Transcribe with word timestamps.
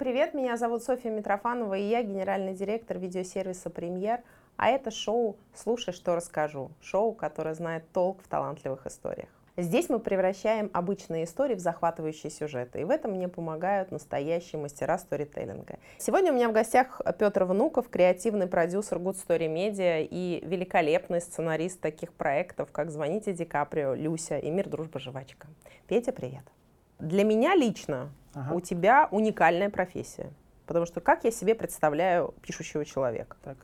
привет! 0.00 0.32
Меня 0.32 0.56
зовут 0.56 0.82
Софья 0.82 1.10
Митрофанова, 1.10 1.74
и 1.74 1.82
я 1.82 2.02
генеральный 2.02 2.54
директор 2.54 2.96
видеосервиса 2.96 3.68
«Премьер». 3.68 4.20
А 4.56 4.70
это 4.70 4.90
шоу 4.90 5.36
«Слушай, 5.54 5.92
что 5.92 6.14
расскажу». 6.14 6.70
Шоу, 6.80 7.12
которое 7.12 7.52
знает 7.52 7.84
толк 7.92 8.22
в 8.22 8.28
талантливых 8.28 8.86
историях. 8.86 9.28
Здесь 9.58 9.90
мы 9.90 9.98
превращаем 9.98 10.70
обычные 10.72 11.24
истории 11.24 11.54
в 11.54 11.58
захватывающие 11.58 12.30
сюжеты. 12.30 12.80
И 12.80 12.84
в 12.84 12.88
этом 12.88 13.10
мне 13.10 13.28
помогают 13.28 13.90
настоящие 13.90 14.58
мастера 14.58 14.96
сторителлинга. 14.96 15.78
Сегодня 15.98 16.32
у 16.32 16.34
меня 16.34 16.48
в 16.48 16.52
гостях 16.52 17.02
Петр 17.18 17.44
Внуков, 17.44 17.90
креативный 17.90 18.46
продюсер 18.46 18.96
Good 18.96 19.18
Story 19.28 19.54
Media 19.54 20.02
и 20.10 20.42
великолепный 20.46 21.20
сценарист 21.20 21.78
таких 21.78 22.14
проектов, 22.14 22.72
как 22.72 22.90
«Звоните 22.90 23.34
Ди 23.34 23.44
Каприо», 23.44 23.92
«Люся» 23.92 24.38
и 24.38 24.50
«Мир, 24.50 24.66
дружба, 24.66 24.98
жвачка». 24.98 25.46
Петя, 25.86 26.12
привет! 26.12 26.44
Для 26.98 27.22
меня 27.22 27.54
лично 27.54 28.10
ага. 28.34 28.54
у 28.54 28.60
тебя 28.60 29.08
уникальная 29.10 29.70
профессия. 29.70 30.30
Потому 30.66 30.86
что 30.86 31.00
как 31.00 31.24
я 31.24 31.30
себе 31.30 31.54
представляю 31.54 32.34
пишущего 32.42 32.84
человека? 32.84 33.36
Так. 33.42 33.56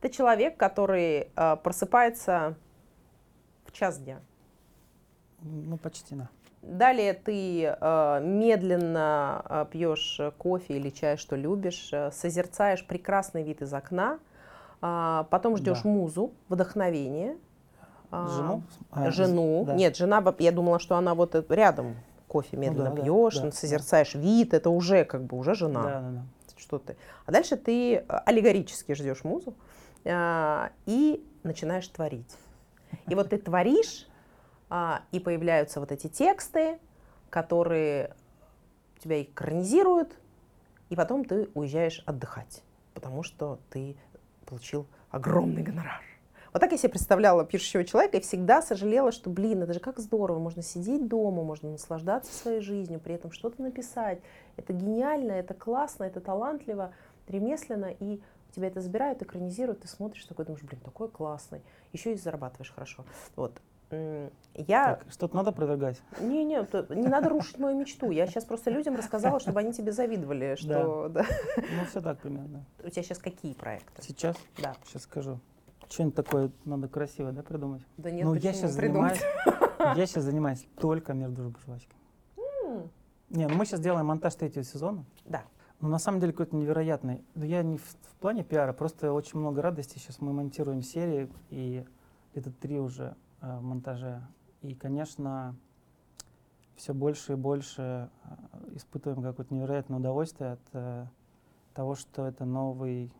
Это 0.00 0.12
человек, 0.12 0.56
который 0.56 1.28
э, 1.34 1.56
просыпается 1.62 2.56
в 3.66 3.72
час 3.72 3.98
дня. 3.98 4.20
Ну, 5.42 5.76
почти, 5.76 6.14
да. 6.14 6.28
Далее 6.62 7.14
ты 7.14 7.64
э, 7.64 8.20
медленно 8.22 9.44
э, 9.48 9.66
пьешь 9.70 10.20
кофе 10.38 10.76
или 10.76 10.90
чай, 10.90 11.16
что 11.16 11.36
любишь, 11.36 11.90
э, 11.92 12.10
созерцаешь 12.10 12.86
прекрасный 12.86 13.42
вид 13.42 13.62
из 13.62 13.72
окна, 13.72 14.18
э, 14.82 15.24
потом 15.30 15.56
ждешь 15.56 15.82
да. 15.82 15.88
музу, 15.88 16.32
вдохновение. 16.48 17.36
Э, 18.10 18.26
жену? 18.28 18.62
А, 18.90 19.10
жену. 19.10 19.64
Да. 19.66 19.74
Нет, 19.74 19.96
жена, 19.96 20.22
я 20.38 20.52
думала, 20.52 20.78
что 20.80 20.96
она 20.96 21.14
вот 21.14 21.34
рядом 21.50 21.94
кофе 22.30 22.56
ну 22.56 22.62
медленно 22.62 22.90
ну, 22.90 22.96
да, 22.96 23.02
пьешь, 23.02 23.38
да, 23.38 23.50
созерцаешь 23.50 24.12
да. 24.12 24.20
вид, 24.20 24.54
это 24.54 24.70
уже 24.70 25.04
как 25.04 25.24
бы 25.24 25.36
уже 25.36 25.54
жена. 25.54 25.82
Да, 25.82 26.00
да, 26.00 26.10
да. 26.10 26.24
Что 26.56 26.78
ты? 26.78 26.96
А 27.26 27.32
дальше 27.32 27.56
ты 27.56 27.94
э, 27.96 28.04
аллегорически 28.06 28.92
ждешь 28.94 29.24
музу 29.24 29.54
а, 30.04 30.70
и 30.86 31.26
начинаешь 31.42 31.88
творить. 31.88 32.36
И 33.08 33.14
вот 33.14 33.30
ты 33.30 33.38
творишь, 33.38 34.06
а, 34.68 35.02
и 35.10 35.18
появляются 35.18 35.80
вот 35.80 35.90
эти 35.90 36.06
тексты, 36.06 36.78
которые 37.30 38.14
тебя 39.02 39.22
экранизируют, 39.22 40.16
и 40.90 40.96
потом 40.96 41.24
ты 41.24 41.48
уезжаешь 41.54 42.02
отдыхать, 42.06 42.62
потому 42.94 43.22
что 43.22 43.58
ты 43.70 43.96
получил 44.46 44.86
огромный 45.10 45.62
гонорар. 45.62 46.02
Вот 46.52 46.60
так 46.60 46.72
я 46.72 46.78
себе 46.78 46.90
представляла 46.90 47.44
пишущего 47.44 47.84
человека 47.84 48.16
и 48.16 48.20
всегда 48.20 48.60
сожалела, 48.60 49.12
что, 49.12 49.30
блин, 49.30 49.62
это 49.62 49.72
же 49.72 49.80
как 49.80 49.98
здорово, 50.00 50.38
можно 50.38 50.62
сидеть 50.62 51.06
дома, 51.06 51.44
можно 51.44 51.70
наслаждаться 51.70 52.32
своей 52.32 52.60
жизнью, 52.60 52.98
при 52.98 53.14
этом 53.14 53.30
что-то 53.30 53.62
написать. 53.62 54.20
Это 54.56 54.72
гениально, 54.72 55.32
это 55.32 55.54
классно, 55.54 56.04
это 56.04 56.20
талантливо, 56.20 56.92
ремесленно, 57.28 57.94
и 58.00 58.20
тебя 58.54 58.66
это 58.66 58.80
забирают, 58.80 59.22
экранизируют, 59.22 59.82
ты 59.82 59.88
смотришь 59.88 60.24
такой, 60.24 60.44
думаешь, 60.44 60.64
блин, 60.64 60.80
такой 60.80 61.08
классный, 61.08 61.62
еще 61.92 62.12
и 62.12 62.16
зарабатываешь 62.16 62.72
хорошо. 62.72 63.04
Вот. 63.36 63.60
Я... 64.54 64.94
Так, 64.94 65.06
что-то 65.10 65.34
надо 65.34 65.50
продвигать? 65.50 66.00
Не, 66.20 66.44
не, 66.44 66.58
не 66.94 67.08
надо 67.08 67.28
рушить 67.28 67.58
мою 67.58 67.76
мечту. 67.76 68.10
Я 68.12 68.26
сейчас 68.26 68.44
просто 68.44 68.70
людям 68.70 68.94
рассказала, 68.94 69.40
чтобы 69.40 69.60
они 69.60 69.72
тебе 69.72 69.90
завидовали, 69.90 70.54
что... 70.56 71.08
Да. 71.08 71.22
Да. 71.22 71.28
Ну, 71.56 71.84
все 71.88 72.00
так 72.00 72.18
примерно. 72.18 72.64
У 72.84 72.88
тебя 72.88 73.02
сейчас 73.02 73.18
какие 73.18 73.52
проекты? 73.52 74.02
Сейчас? 74.02 74.36
Да. 74.58 74.76
Сейчас 74.86 75.02
скажу. 75.02 75.40
Что-нибудь 75.90 76.14
такое 76.14 76.50
надо 76.64 76.88
красивое, 76.88 77.32
да, 77.32 77.42
придумать? 77.42 77.82
Да 77.96 78.10
нет, 78.10 78.24
ну, 78.24 78.34
я 78.34 78.52
сейчас 78.52 78.76
придумать? 78.76 79.18
занимаюсь, 79.18 79.98
я 79.98 80.06
сейчас 80.06 80.24
занимаюсь 80.24 80.66
только 80.78 81.14
мир 81.14 81.30
дружбы 81.30 81.58
жвачки. 81.66 81.94
Не, 83.28 83.46
ну 83.46 83.54
мы 83.56 83.66
сейчас 83.66 83.80
делаем 83.80 84.06
монтаж 84.06 84.34
третьего 84.36 84.64
сезона. 84.64 85.04
Да. 85.24 85.42
Ну, 85.80 85.88
на 85.88 85.98
самом 85.98 86.20
деле, 86.20 86.32
какой-то 86.32 86.56
невероятный. 86.56 87.24
Но 87.34 87.44
я 87.44 87.62
не 87.62 87.78
в, 87.78 87.82
в 87.82 88.14
плане 88.20 88.44
пиара, 88.44 88.72
просто 88.72 89.12
очень 89.12 89.38
много 89.38 89.62
радости. 89.62 89.98
Сейчас 89.98 90.20
мы 90.20 90.32
монтируем 90.32 90.82
серии, 90.82 91.28
и 91.48 91.84
это 92.34 92.50
три 92.50 92.78
уже 92.78 93.16
э, 93.40 93.58
в 93.58 93.62
монтаже. 93.62 94.20
И, 94.62 94.74
конечно, 94.74 95.56
все 96.76 96.92
больше 96.92 97.32
и 97.32 97.36
больше 97.36 98.10
э, 98.24 98.76
испытываем 98.76 99.22
какое-то 99.22 99.54
невероятное 99.54 99.98
удовольствие 99.98 100.52
от 100.52 100.60
э, 100.72 101.06
того, 101.72 101.94
что 101.94 102.26
это 102.26 102.44
новый 102.44 103.10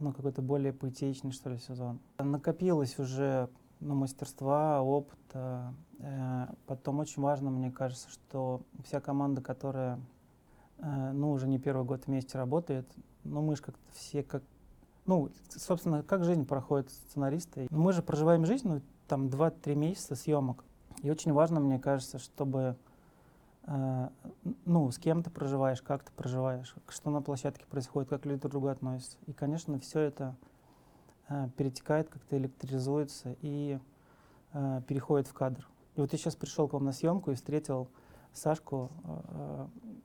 ну, 0.00 0.12
какой-то 0.12 0.42
более 0.42 0.72
поэтичный, 0.72 1.32
что 1.32 1.50
ли, 1.50 1.58
сезон. 1.58 2.00
Накопилось 2.18 2.98
уже 2.98 3.48
ну, 3.80 3.94
мастерства, 3.94 4.82
опыта. 4.82 5.74
Э, 5.98 6.46
потом 6.66 7.00
очень 7.00 7.22
важно, 7.22 7.50
мне 7.50 7.70
кажется, 7.70 8.08
что 8.10 8.62
вся 8.84 9.00
команда, 9.00 9.40
которая 9.40 10.00
э, 10.78 11.12
ну, 11.12 11.32
уже 11.32 11.48
не 11.48 11.58
первый 11.58 11.84
год 11.84 12.06
вместе 12.06 12.38
работает, 12.38 12.90
ну, 13.24 13.42
мы 13.42 13.56
же 13.56 13.62
как-то 13.62 13.80
все 13.92 14.22
как... 14.22 14.42
Ну, 15.06 15.30
собственно, 15.48 16.02
как 16.02 16.24
жизнь 16.24 16.46
проходит 16.46 16.90
сценаристы. 16.90 17.66
Мы 17.70 17.92
же 17.92 18.02
проживаем 18.02 18.46
жизнь, 18.46 18.68
ну, 18.68 18.80
там, 19.08 19.26
2-3 19.26 19.74
месяца 19.74 20.14
съемок. 20.14 20.64
И 21.02 21.10
очень 21.10 21.32
важно, 21.32 21.60
мне 21.60 21.78
кажется, 21.78 22.18
чтобы 22.18 22.76
ну, 24.64 24.90
с 24.90 24.98
кем 24.98 25.22
ты 25.22 25.30
проживаешь, 25.30 25.80
как 25.80 26.02
ты 26.02 26.12
проживаешь, 26.12 26.74
что 26.88 27.10
на 27.10 27.22
площадке 27.22 27.66
происходит, 27.66 28.08
как 28.08 28.26
люди 28.26 28.40
друг 28.40 28.50
к 28.50 28.52
другу 28.52 28.68
относятся. 28.68 29.16
И, 29.26 29.32
конечно, 29.32 29.78
все 29.78 30.00
это 30.00 30.34
э, 31.28 31.48
перетекает, 31.56 32.08
как-то 32.08 32.36
электризуется 32.36 33.36
и 33.42 33.78
э, 34.52 34.82
переходит 34.88 35.28
в 35.28 35.34
кадр. 35.34 35.68
И 35.94 36.00
вот 36.00 36.12
я 36.12 36.18
сейчас 36.18 36.34
пришел 36.34 36.66
к 36.66 36.72
вам 36.72 36.84
на 36.84 36.92
съемку 36.92 37.30
и 37.30 37.34
встретил 37.34 37.88
Сашку, 38.32 38.90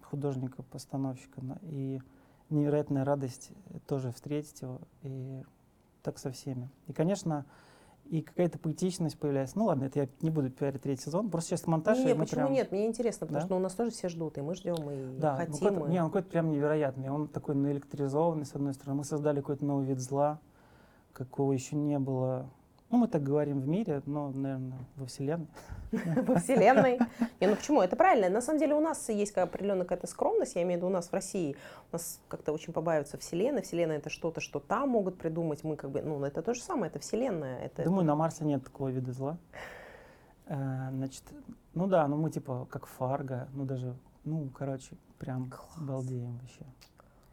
художника-постановщика, 0.10 1.42
и 1.62 2.02
невероятная 2.50 3.06
радость 3.06 3.52
тоже 3.88 4.12
встретить 4.12 4.62
его, 4.62 4.82
и 5.04 5.44
так 6.02 6.18
со 6.18 6.32
всеми. 6.32 6.70
И, 6.88 6.94
конечно, 6.94 7.46
и 8.10 8.22
какая-то 8.22 8.60
поэтичность 8.60 9.18
появляется. 9.18 9.58
Ну 9.58 9.66
ладно, 9.66 9.86
это 9.86 10.02
я 10.02 10.10
не 10.22 10.30
буду 10.30 10.50
пиарить 10.50 10.82
третий 10.82 11.04
сезон, 11.04 11.30
просто 11.30 11.52
сейчас 11.52 11.68
монтаж. 11.68 11.98
Нет, 12.00 12.18
почему 12.18 12.42
прям... 12.42 12.54
нет? 12.54 12.72
Мне 12.72 12.88
интересно, 12.88 13.28
потому 13.28 13.42
да? 13.42 13.46
что 13.46 13.56
у 13.56 13.60
нас 13.60 13.74
тоже 13.74 13.92
все 13.92 14.10
ждут, 14.10 14.38
и 14.38 14.42
мы 14.42 14.56
ждем, 14.56 14.90
и 14.90 15.20
да, 15.20 15.34
ну, 15.34 15.38
хотим. 15.54 15.80
Ну, 15.80 15.88
и... 15.88 15.92
Не, 15.92 16.04
он 16.04 16.10
какой-то 16.10 16.30
прям 16.30 16.52
невероятный. 16.52 17.10
Он 17.10 17.28
такой 17.28 17.56
наэлектризованный, 17.56 18.46
с 18.46 18.54
одной 18.54 18.74
стороны. 18.74 19.00
Мы 19.00 19.04
создали 19.04 19.40
какой-то 19.42 19.66
новый 19.66 19.86
вид 19.86 20.00
зла, 20.00 20.40
какого 21.14 21.52
еще 21.52 21.76
не 21.76 21.98
было 22.00 22.50
ну, 22.96 23.02
мы 23.02 23.08
так 23.10 23.24
говорим 23.24 23.60
в 23.60 23.68
мире, 23.68 24.02
но, 24.06 24.32
наверное, 24.32 24.78
во 24.96 25.06
Вселенной. 25.06 25.48
Во 25.92 26.36
Вселенной. 26.40 26.98
Не, 27.42 27.48
ну 27.48 27.56
почему? 27.56 27.82
Это 27.82 27.98
правильно. 27.98 28.30
На 28.30 28.42
самом 28.42 28.60
деле 28.60 28.74
у 28.74 28.80
нас 28.80 29.10
есть 29.10 29.38
определенная 29.38 29.84
какая-то 29.84 30.08
скромность, 30.08 30.56
я 30.56 30.64
имею 30.64 30.80
в 30.80 30.84
виду 30.84 30.88
у 30.88 30.94
нас 30.94 31.10
в 31.10 31.14
России. 31.14 31.58
У 31.92 31.96
нас 31.96 32.22
как-то 32.30 32.54
очень 32.54 32.72
побаиваются 32.72 33.18
Вселенной. 33.18 33.64
Вселенная— 33.64 33.98
это 34.00 34.10
что-то, 34.10 34.40
что 34.40 34.60
там 34.60 34.90
могут 34.90 35.18
придумать. 35.18 35.66
Мы 35.66 35.76
как 35.76 35.92
бы, 35.92 36.02
ну, 36.02 36.24
это 36.24 36.42
то 36.42 36.54
же 36.54 36.62
самое, 36.62 36.90
это 36.90 37.00
Вселенная. 37.00 37.60
Это, 37.60 37.84
Думаю, 37.84 38.06
на 38.06 38.16
Марсе 38.16 38.46
нет 38.46 38.64
такого 38.64 38.88
вида 38.88 39.12
зла. 39.12 39.38
Э, 40.48 40.90
значит, 40.92 41.24
ну 41.74 41.88
да, 41.88 42.08
ну 42.08 42.16
мы 42.16 42.32
типа 42.32 42.66
как 42.70 42.88
Фарго, 42.88 43.50
ну 43.54 43.66
даже, 43.66 43.94
ну, 44.24 44.50
короче, 44.58 44.96
прям 45.20 45.50
Класс. 45.50 45.82
балдеем 45.82 46.38
вообще. 46.38 46.66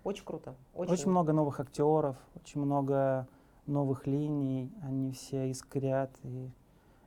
Очень 0.02 0.24
круто. 0.24 0.54
Очень, 0.74 0.92
очень 0.92 1.10
много 1.10 1.32
новых 1.32 1.60
актеров, 1.60 2.16
очень 2.34 2.60
много 2.60 3.28
новых 3.66 4.06
линий, 4.06 4.72
они 4.82 5.12
все 5.12 5.50
искрят. 5.50 6.10
И 6.22 6.50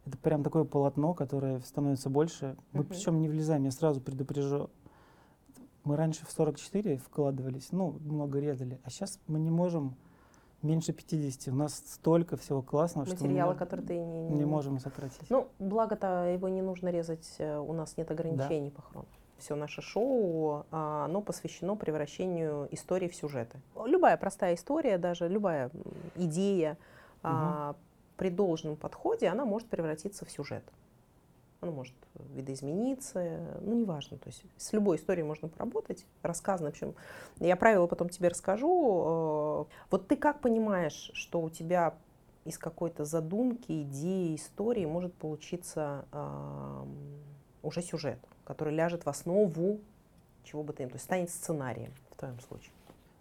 это 0.05 0.17
прям 0.17 0.43
такое 0.43 0.63
полотно, 0.63 1.13
которое 1.13 1.59
становится 1.61 2.09
больше. 2.09 2.55
Мы 2.71 2.81
uh-huh. 2.81 2.87
причем 2.87 3.21
не 3.21 3.29
влезаем, 3.29 3.63
я 3.63 3.71
сразу 3.71 4.01
предупрежу. 4.01 4.69
Мы 5.83 5.95
раньше 5.95 6.25
в 6.25 6.31
44 6.31 6.97
вкладывались, 6.97 7.71
ну, 7.71 7.97
много 7.99 8.39
резали, 8.39 8.79
а 8.83 8.89
сейчас 8.89 9.19
мы 9.27 9.39
не 9.39 9.51
можем 9.51 9.95
меньше 10.63 10.93
50. 10.93 11.53
У 11.53 11.55
нас 11.55 11.75
столько 11.75 12.37
всего 12.37 12.63
классного, 12.63 13.07
Материала, 13.07 13.53
что 13.53 13.59
мы 13.59 13.59
который 13.59 13.85
ты 13.85 13.99
не, 13.99 14.29
не 14.29 14.45
можем 14.45 14.79
сократить. 14.79 15.29
Ну, 15.29 15.47
благо-то 15.59 16.25
его 16.25 16.49
не 16.49 16.63
нужно 16.63 16.89
резать, 16.89 17.35
э, 17.37 17.59
у 17.59 17.71
нас 17.73 17.97
нет 17.97 18.09
ограничений 18.09 18.71
да. 18.71 18.75
по 18.75 18.81
хрону 18.81 19.07
все 19.37 19.55
наше 19.55 19.81
шоу, 19.81 20.65
а, 20.71 21.05
оно 21.05 21.21
посвящено 21.21 21.75
превращению 21.75 22.67
истории 22.71 23.07
в 23.07 23.15
сюжеты. 23.15 23.59
Любая 23.85 24.17
простая 24.17 24.55
история, 24.55 24.97
даже 24.97 25.27
любая 25.27 25.69
идея 26.15 26.77
угу. 27.23 27.75
при 28.17 28.29
должном 28.29 28.75
подходе, 28.75 29.27
она 29.27 29.45
может 29.45 29.67
превратиться 29.67 30.25
в 30.25 30.31
сюжет. 30.31 30.63
Она 31.61 31.71
может 31.71 31.95
видоизмениться, 32.33 33.59
ну, 33.61 33.73
неважно. 33.73 34.17
То 34.17 34.27
есть 34.29 34.43
с 34.57 34.73
любой 34.73 34.97
историей 34.97 35.23
можно 35.23 35.47
поработать, 35.47 36.05
рассказано. 36.21 36.69
В 36.69 36.73
общем, 36.73 36.93
я 37.39 37.55
правила 37.55 37.87
потом 37.87 38.09
тебе 38.09 38.29
расскажу. 38.29 39.67
Э, 39.67 39.73
вот 39.89 40.07
ты 40.07 40.15
как 40.15 40.41
понимаешь, 40.41 41.11
что 41.13 41.41
у 41.41 41.49
тебя 41.49 41.95
из 42.43 42.59
какой-то 42.59 43.05
задумки, 43.05 43.81
идеи, 43.81 44.35
истории 44.35 44.85
может 44.85 45.13
получиться 45.15 46.05
уже 47.63 47.81
сюжет? 47.81 48.19
Который 48.45 48.73
ляжет 48.73 49.05
в 49.05 49.09
основу 49.09 49.81
чего 50.45 50.63
бы 50.63 50.73
то 50.73 50.83
ни 50.83 50.85
было, 50.85 50.93
то 50.93 50.95
есть 50.95 51.05
станет 51.05 51.29
сценарием 51.29 51.91
в 52.11 52.15
твоем 52.15 52.39
случае? 52.39 52.71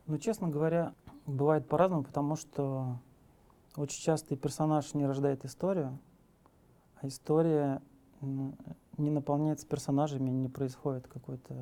Ну, 0.07 0.19
честно 0.19 0.49
говоря, 0.49 0.95
бывает 1.27 1.67
по-разному, 1.67 2.05
потому 2.05 2.37
что 2.37 2.99
очень 3.77 4.03
часто 4.03 4.35
и 4.35 4.37
персонаж 4.37 4.95
не 4.95 5.07
рождает 5.07 5.45
историю, 5.45 5.99
а 7.01 7.09
история 7.09 7.83
не 8.21 9.11
наполняется 9.11 9.67
персонажами, 9.67 10.31
не 10.31 10.49
происходит 10.49 11.09
какой-то 11.09 11.55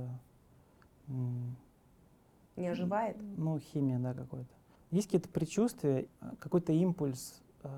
Не 2.57 2.67
оживает? 2.69 3.17
Ну, 3.37 3.59
химия, 3.59 3.99
да, 3.99 4.15
какой-то. 4.15 4.53
Есть 4.91 5.07
какие-то 5.07 5.29
предчувствия, 5.31 6.07
какой-то 6.39 6.73
импульс, 6.73 7.41
э, 7.63 7.69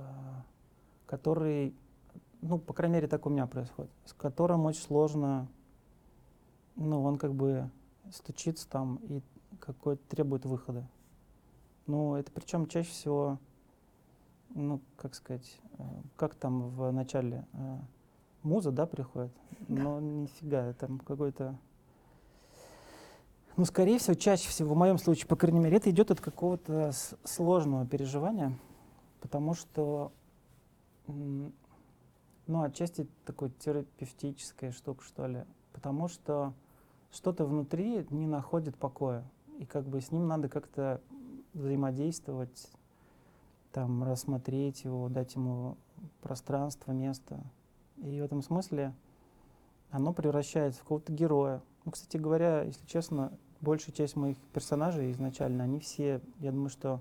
который, 1.07 1.75
ну, 2.43 2.59
по 2.59 2.73
крайней 2.73 2.97
мере, 2.97 3.07
так 3.07 3.25
у 3.27 3.31
меня 3.31 3.47
происходит, 3.47 3.93
с 4.05 4.13
которым 4.13 4.67
очень 4.67 4.83
сложно, 4.83 5.47
ну, 6.77 7.03
он 7.03 7.17
как 7.17 7.35
бы 7.35 7.71
стучится 8.11 8.69
там 8.69 8.97
и 9.09 9.21
какой-то 9.61 10.03
требует 10.09 10.45
выхода. 10.45 10.87
Ну, 11.87 12.15
это 12.15 12.31
причем 12.33 12.67
чаще 12.67 12.91
всего, 12.91 13.39
ну, 14.51 14.81
как 14.97 15.15
сказать, 15.15 15.61
э, 15.79 15.83
как 16.17 16.35
там 16.35 16.71
в 16.71 16.91
начале 16.93 17.47
э, 17.53 17.79
муза, 18.43 18.71
да, 18.71 18.87
приходит, 18.87 19.33
но 19.69 20.01
нифига, 20.01 20.73
там 20.75 20.99
какой-то 20.99 21.59
ну, 23.57 23.65
скорее 23.65 24.01
всего, 24.01 24.15
чаще 24.15 24.49
всего, 24.49 24.75
в 24.75 24.77
моем 24.77 24.99
случае, 24.99 25.29
по 25.29 25.37
крайней 25.37 25.61
мере, 25.61 25.77
это 25.77 25.89
идет 25.89 26.11
от 26.11 26.21
какого-то 26.21 26.91
сложного 27.23 27.87
переживания, 27.87 28.59
потому 29.21 29.55
что, 29.55 30.11
ну, 31.07 31.53
отчасти 32.49 33.07
такой 33.25 33.51
терапевтическая 33.51 34.73
штука, 34.73 35.05
что 35.05 35.29
ли, 35.29 35.45
потому 35.73 36.09
что 36.09 36.53
что-то 37.15 37.47
внутри 37.47 38.07
не 38.11 38.27
находит 38.27 38.77
покоя, 38.77 39.25
и 39.59 39.65
как 39.65 39.87
бы 39.87 40.01
с 40.01 40.11
ним 40.11 40.27
надо 40.27 40.49
как-то 40.49 41.01
взаимодействовать, 41.55 42.69
там, 43.73 44.03
рассмотреть 44.05 44.85
его, 44.85 45.09
дать 45.09 45.35
ему 45.35 45.77
пространство, 46.21 46.93
место. 46.93 47.41
И 47.97 48.21
в 48.21 48.25
этом 48.25 48.43
смысле 48.43 48.93
оно 49.91 50.13
превращается 50.13 50.81
в 50.81 50.83
какого-то 50.83 51.13
героя. 51.13 51.63
Ну, 51.85 51.93
кстати 51.93 52.17
говоря, 52.17 52.63
если 52.63 52.85
честно, 52.87 53.33
большая 53.61 53.95
часть 53.95 54.17
моих 54.17 54.37
персонажей 54.53 55.13
изначально, 55.13 55.65
они 55.65 55.79
все, 55.79 56.21
я 56.41 56.51
думаю, 56.51 56.69
что 56.69 57.01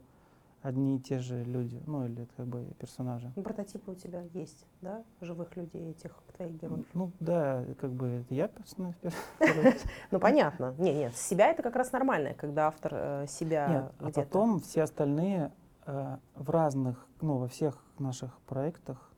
одни 0.64 0.96
и 0.96 1.00
те 1.00 1.20
же 1.20 1.44
люди, 1.44 1.80
ну 1.86 2.06
или 2.06 2.26
как 2.38 2.48
бы 2.48 2.66
персонажи. 2.80 3.32
Ну, 3.36 3.44
прототипы 3.44 3.92
у 3.92 3.96
тебя 3.96 4.24
есть, 4.34 4.66
да, 4.82 5.04
живых 5.22 5.56
людей, 5.58 5.92
этих 5.92 6.12
твоих 6.36 6.54
героев? 6.54 6.86
Ну 6.94 7.12
да, 7.20 7.66
как 7.80 7.92
бы 7.92 8.08
это 8.08 8.34
я 8.34 8.48
персонаж. 8.48 8.96
Ну 10.12 10.20
понятно. 10.20 10.74
Не, 10.80 10.94
нет, 10.94 11.16
себя 11.16 11.52
это 11.52 11.62
как 11.62 11.76
раз 11.76 11.92
нормально, 11.92 12.34
когда 12.34 12.68
автор 12.68 12.94
э, 12.96 13.26
себя 13.28 13.92
а 14.00 14.12
потом 14.12 14.62
все 14.62 14.84
остальные 14.84 15.52
э, 15.86 16.18
в 16.36 16.50
разных, 16.50 17.06
ну 17.22 17.38
во 17.38 17.48
всех 17.48 17.78
наших 18.00 18.40
проектах 18.42 19.12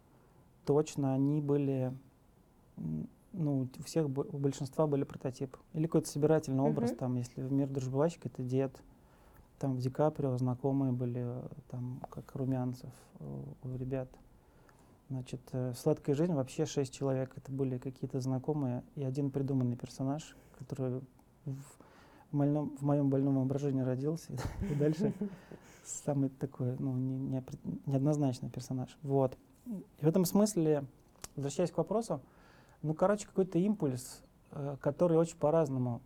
точно 0.66 1.14
они 1.14 1.42
были 1.42 1.94
ну, 3.38 3.68
у 3.78 3.84
всех, 3.84 4.06
у 4.06 4.38
большинства 4.38 4.88
были 4.88 5.04
прототипы. 5.04 5.60
Или 5.74 5.86
какой-то 5.86 6.08
собирательный 6.08 6.64
образ, 6.64 6.92
там, 6.92 7.16
если 7.16 7.42
в 7.42 7.52
«Мир 7.52 7.68
дружбовачек» 7.68 8.26
это 8.26 8.42
дед, 8.42 8.82
там 9.60 9.76
в 9.76 9.80
Ди 9.80 9.90
Каприо 9.90 10.38
знакомые 10.38 10.92
были, 10.92 11.26
там, 11.70 12.02
как 12.10 12.36
Румянцев 12.36 12.92
у, 13.20 13.76
ребят. 13.78 14.10
Значит, 15.10 15.42
э, 15.52 15.74
«Сладкая 15.76 16.16
жизнь» 16.16 16.34
вообще 16.34 16.66
шесть 16.66 16.94
человек, 16.94 17.32
это 17.36 17.52
были 17.52 17.78
какие-то 17.78 18.20
знакомые, 18.20 18.84
и 18.96 19.04
один 19.04 19.30
придуманный 19.30 19.76
персонаж, 19.76 20.36
который 20.58 21.02
в, 21.46 21.56
моем, 22.32 22.76
в 22.76 22.82
моем 22.82 23.10
больном 23.10 23.36
воображении 23.36 23.82
родился, 23.82 24.34
и 24.72 24.74
дальше 24.74 25.14
самый 25.84 26.30
такой, 26.30 26.76
ну, 26.80 26.96
не, 26.96 27.18
не, 27.18 27.44
неоднозначный 27.86 28.50
персонаж. 28.50 28.98
Вот. 29.04 29.38
И 29.66 30.06
в 30.06 30.08
этом 30.08 30.26
смысле, 30.26 30.86
возвращаясь 31.36 31.72
к 31.72 31.78
вопросу, 31.78 32.22
ну, 32.82 32.94
короче, 32.94 33.28
какой-то 33.28 33.60
импульс, 33.60 34.24
э, 34.52 34.78
который 34.82 35.18
очень 35.18 35.38
по-разному 35.38 36.02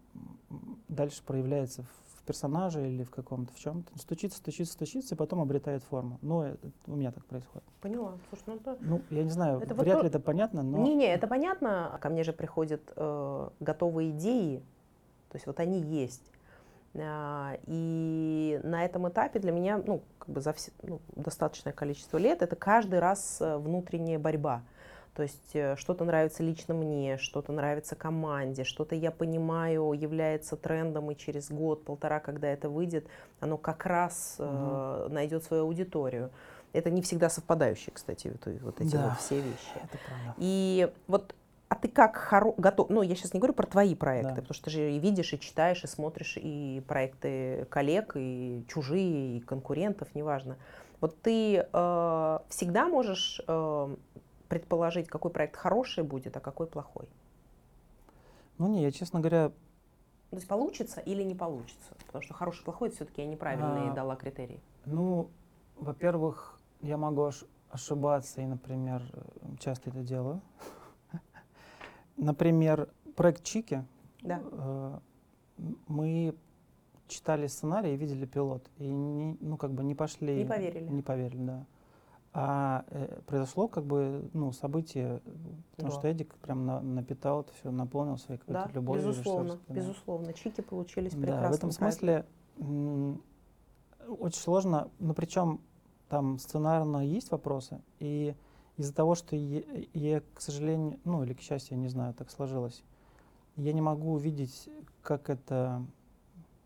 дальше 0.87 1.23
проявляется 1.23 1.83
в 1.83 2.08
персонаже 2.29 2.87
или 2.87 3.03
в 3.03 3.09
каком-то, 3.09 3.51
в 3.51 3.57
чем-то. 3.57 3.97
Стучится, 3.97 4.37
стучится, 4.37 4.73
стучится, 4.73 5.15
и 5.15 5.17
потом 5.17 5.41
обретает 5.41 5.83
форму. 5.83 6.19
Ну, 6.21 6.43
это, 6.43 6.69
у 6.85 6.95
меня 6.95 7.11
так 7.11 7.25
происходит. 7.25 7.67
Поняла. 7.81 8.19
Слушай, 8.29 8.43
ну 8.45 8.55
это... 8.57 8.77
Ну, 8.81 9.01
я 9.09 9.23
не 9.23 9.31
знаю, 9.31 9.59
это 9.59 9.73
вряд 9.73 9.95
вот 9.95 10.03
ли 10.03 10.09
то... 10.11 10.17
это 10.17 10.19
понятно, 10.19 10.61
но... 10.61 10.77
Не-не, 10.77 11.07
это 11.07 11.25
понятно. 11.25 11.97
Ко 11.99 12.09
мне 12.09 12.23
же 12.23 12.31
приходят 12.31 12.81
э, 12.95 13.49
готовые 13.59 14.11
идеи, 14.11 14.59
то 15.29 15.37
есть 15.37 15.47
вот 15.47 15.59
они 15.59 15.81
есть. 15.81 16.31
А, 16.93 17.57
и 17.65 18.59
на 18.63 18.85
этом 18.85 19.09
этапе 19.09 19.39
для 19.39 19.51
меня, 19.51 19.81
ну, 19.83 20.03
как 20.19 20.29
бы 20.29 20.39
за 20.39 20.53
все, 20.53 20.71
ну, 20.83 20.99
достаточное 21.15 21.73
количество 21.73 22.19
лет, 22.19 22.43
это 22.43 22.55
каждый 22.55 22.99
раз 22.99 23.41
э, 23.41 23.57
внутренняя 23.57 24.19
борьба. 24.19 24.61
То 25.19 25.23
есть 25.23 25.51
э, 25.53 25.75
что-то 25.75 26.05
нравится 26.05 26.43
лично 26.43 26.73
мне, 26.73 27.17
что-то 27.17 27.51
нравится 27.51 27.93
команде, 27.93 28.63
что-то 28.63 28.95
я 28.95 29.11
понимаю 29.11 29.91
является 29.91 30.55
трендом, 30.55 31.11
и 31.11 31.17
через 31.17 31.51
год-полтора, 31.51 32.21
когда 32.21 32.47
это 32.47 32.69
выйдет, 32.69 33.05
оно 33.41 33.57
как 33.57 33.85
раз 33.85 34.37
угу. 34.39 34.47
э, 34.49 35.07
найдет 35.09 35.43
свою 35.43 35.63
аудиторию. 35.63 36.29
Это 36.71 36.89
не 36.89 37.01
всегда 37.01 37.29
совпадающие, 37.29 37.91
кстати, 37.93 38.29
вот, 38.29 38.61
вот 38.61 38.79
эти 38.79 38.95
да, 38.95 39.09
вот 39.09 39.19
все 39.19 39.41
вещи. 39.41 39.75
Это 39.75 39.97
правда. 40.07 40.35
И 40.37 40.89
вот 41.07 41.35
а 41.67 41.75
ты 41.75 41.89
как 41.89 42.15
хоро... 42.15 42.53
готов? 42.55 42.89
Ну, 42.89 43.01
я 43.01 43.13
сейчас 43.13 43.33
не 43.33 43.41
говорю 43.41 43.55
про 43.55 43.67
твои 43.67 43.95
проекты, 43.95 44.35
да. 44.35 44.35
потому 44.35 44.53
что 44.53 44.65
ты 44.65 44.69
же 44.69 44.91
и 44.93 44.99
видишь, 44.99 45.33
и 45.33 45.39
читаешь, 45.41 45.83
и 45.83 45.87
смотришь 45.87 46.37
и 46.37 46.81
проекты 46.87 47.67
коллег, 47.69 48.13
и 48.15 48.63
чужие, 48.69 49.35
и 49.35 49.39
конкурентов, 49.41 50.07
неважно. 50.15 50.55
Вот 51.01 51.21
ты 51.21 51.67
э, 51.71 52.39
всегда 52.47 52.87
можешь 52.87 53.41
э, 53.45 53.95
предположить, 54.49 55.07
какой 55.07 55.31
проект 55.31 55.55
хороший 55.55 56.03
будет, 56.03 56.35
а 56.35 56.39
какой 56.39 56.67
плохой? 56.67 57.07
Ну 58.57 58.67
не, 58.67 58.83
я, 58.83 58.91
честно 58.91 59.19
говоря... 59.19 59.49
То 60.31 60.35
есть 60.35 60.47
получится 60.47 60.99
или 60.99 61.23
не 61.23 61.35
получится? 61.35 61.95
Потому 62.05 62.21
что 62.23 62.33
хороший, 62.33 62.63
плохой, 62.63 62.89
это 62.89 62.97
все-таки 62.97 63.21
я 63.21 63.27
неправильные 63.27 63.91
а, 63.91 63.93
дала 63.93 64.15
критерии. 64.15 64.59
Ну, 64.85 65.29
во-первых, 65.77 66.59
я 66.81 66.97
могу 66.97 67.31
ошибаться 67.69 68.41
и, 68.41 68.45
например, 68.45 69.01
часто 69.59 69.89
это 69.89 70.01
делаю. 70.01 70.41
Например, 72.17 72.89
проект 73.15 73.43
Чики. 73.43 73.85
Да. 74.21 74.41
Э, 74.51 74.99
мы 75.87 76.35
читали 77.07 77.47
сценарий 77.47 77.93
и 77.93 77.97
видели 77.97 78.25
пилот. 78.25 78.69
И 78.77 78.87
не, 78.87 79.37
ну, 79.39 79.57
как 79.57 79.71
бы 79.71 79.83
не 79.83 79.95
пошли. 79.95 80.35
Не 80.35 80.45
поверили. 80.45 80.89
Не 80.89 81.01
поверили, 81.01 81.43
да. 81.43 81.65
А 82.31 82.85
э, 82.89 83.21
произошло 83.25 83.67
как 83.67 83.85
бы 83.85 84.29
ну, 84.33 84.51
событие, 84.51 85.19
потому 85.71 85.93
да. 85.93 85.99
что 85.99 86.07
Эдик 86.07 86.35
прям 86.35 86.65
на, 86.65 86.79
напитал 86.79 87.41
это 87.41 87.53
все, 87.53 87.71
наполнил 87.71 88.17
своей 88.17 88.39
какой-то 88.39 88.65
да, 88.67 88.71
любовью. 88.71 89.07
Безусловно, 89.07 89.59
безусловно. 89.67 90.33
Чики 90.33 90.61
получились 90.61 91.13
да, 91.13 91.21
прекрасные. 91.21 91.51
В 91.51 91.55
этом 91.55 91.71
смысле 91.71 92.25
очень 92.59 94.39
сложно, 94.39 94.89
но 94.99 95.15
причем 95.15 95.61
там 96.07 96.37
сценарно 96.37 97.05
есть 97.05 97.31
вопросы, 97.31 97.81
и 97.99 98.35
из-за 98.77 98.93
того, 98.93 99.15
что 99.15 99.35
я, 99.35 99.63
я, 99.93 100.21
к 100.33 100.41
сожалению, 100.41 100.99
ну 101.05 101.23
или 101.23 101.33
к 101.33 101.41
счастью, 101.41 101.77
я 101.77 101.81
не 101.81 101.89
знаю, 101.89 102.13
так 102.13 102.29
сложилось, 102.29 102.83
я 103.55 103.73
не 103.73 103.81
могу 103.81 104.13
увидеть, 104.13 104.69
как 105.01 105.29
это 105.29 105.83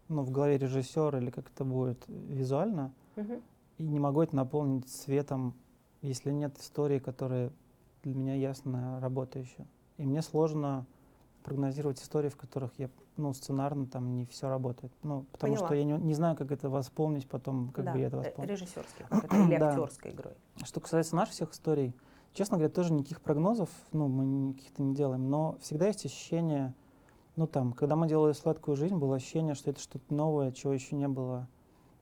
ну, 0.10 0.24
в 0.24 0.32
голове 0.32 0.58
режиссера 0.58 1.20
или 1.20 1.30
как 1.30 1.50
это 1.50 1.64
будет 1.64 2.04
визуально. 2.08 2.94
Угу 3.16 3.42
и 3.78 3.84
не 3.84 4.00
могу 4.00 4.22
это 4.22 4.36
наполнить 4.36 4.90
светом, 4.90 5.56
если 6.02 6.32
нет 6.32 6.58
истории, 6.60 7.00
которая 7.00 7.52
для 8.04 8.16
меня 8.16 8.36
ясно 8.36 9.00
работающая. 9.00 9.68
И 9.98 10.06
мне 10.06 10.22
сложно 10.22 10.86
прогнозировать 11.44 12.02
истории, 12.02 12.30
в 12.30 12.38
которых 12.38 12.72
я, 12.78 12.90
ну, 13.18 13.34
сценарно 13.34 13.86
там 13.86 14.16
не 14.16 14.26
все 14.26 14.50
работает. 14.50 14.92
Ну, 15.04 15.26
потому 15.32 15.54
Поняла. 15.54 15.68
что 15.68 15.76
я 15.76 15.84
не, 15.84 15.94
не 15.94 16.14
знаю, 16.14 16.36
как 16.36 16.52
это 16.52 16.70
восполнить 16.70 17.28
потом, 17.28 17.70
как 17.70 17.86
да, 17.86 17.94
бы 17.94 18.00
я 18.00 18.08
это 18.08 18.18
восполнил. 18.18 18.52
режиссерский 18.52 19.06
или 19.48 19.56
актерской 19.56 20.12
игрой. 20.12 20.34
Что 20.64 20.80
касается 20.80 21.16
наших 21.16 21.34
всех 21.34 21.52
историй, 21.52 21.94
честно 22.34 22.58
говоря, 22.58 22.74
тоже 22.74 22.94
никаких 22.94 23.22
прогнозов, 23.22 23.70
ну, 23.92 24.08
мы 24.08 24.54
каких-то 24.54 24.82
не 24.82 24.96
делаем, 24.96 25.30
но 25.30 25.58
всегда 25.62 25.88
есть 25.88 26.06
ощущение, 26.06 26.74
ну, 27.36 27.46
там, 27.46 27.74
когда 27.74 27.96
мы 27.96 28.08
делали 28.08 28.34
«Сладкую 28.34 28.78
жизнь», 28.78 28.96
было 28.96 29.18
ощущение, 29.18 29.54
что 29.54 29.70
это 29.72 29.80
что-то 29.80 30.14
новое, 30.14 30.52
чего 30.52 30.74
еще 30.74 30.96
не 30.96 31.08
было 31.08 31.48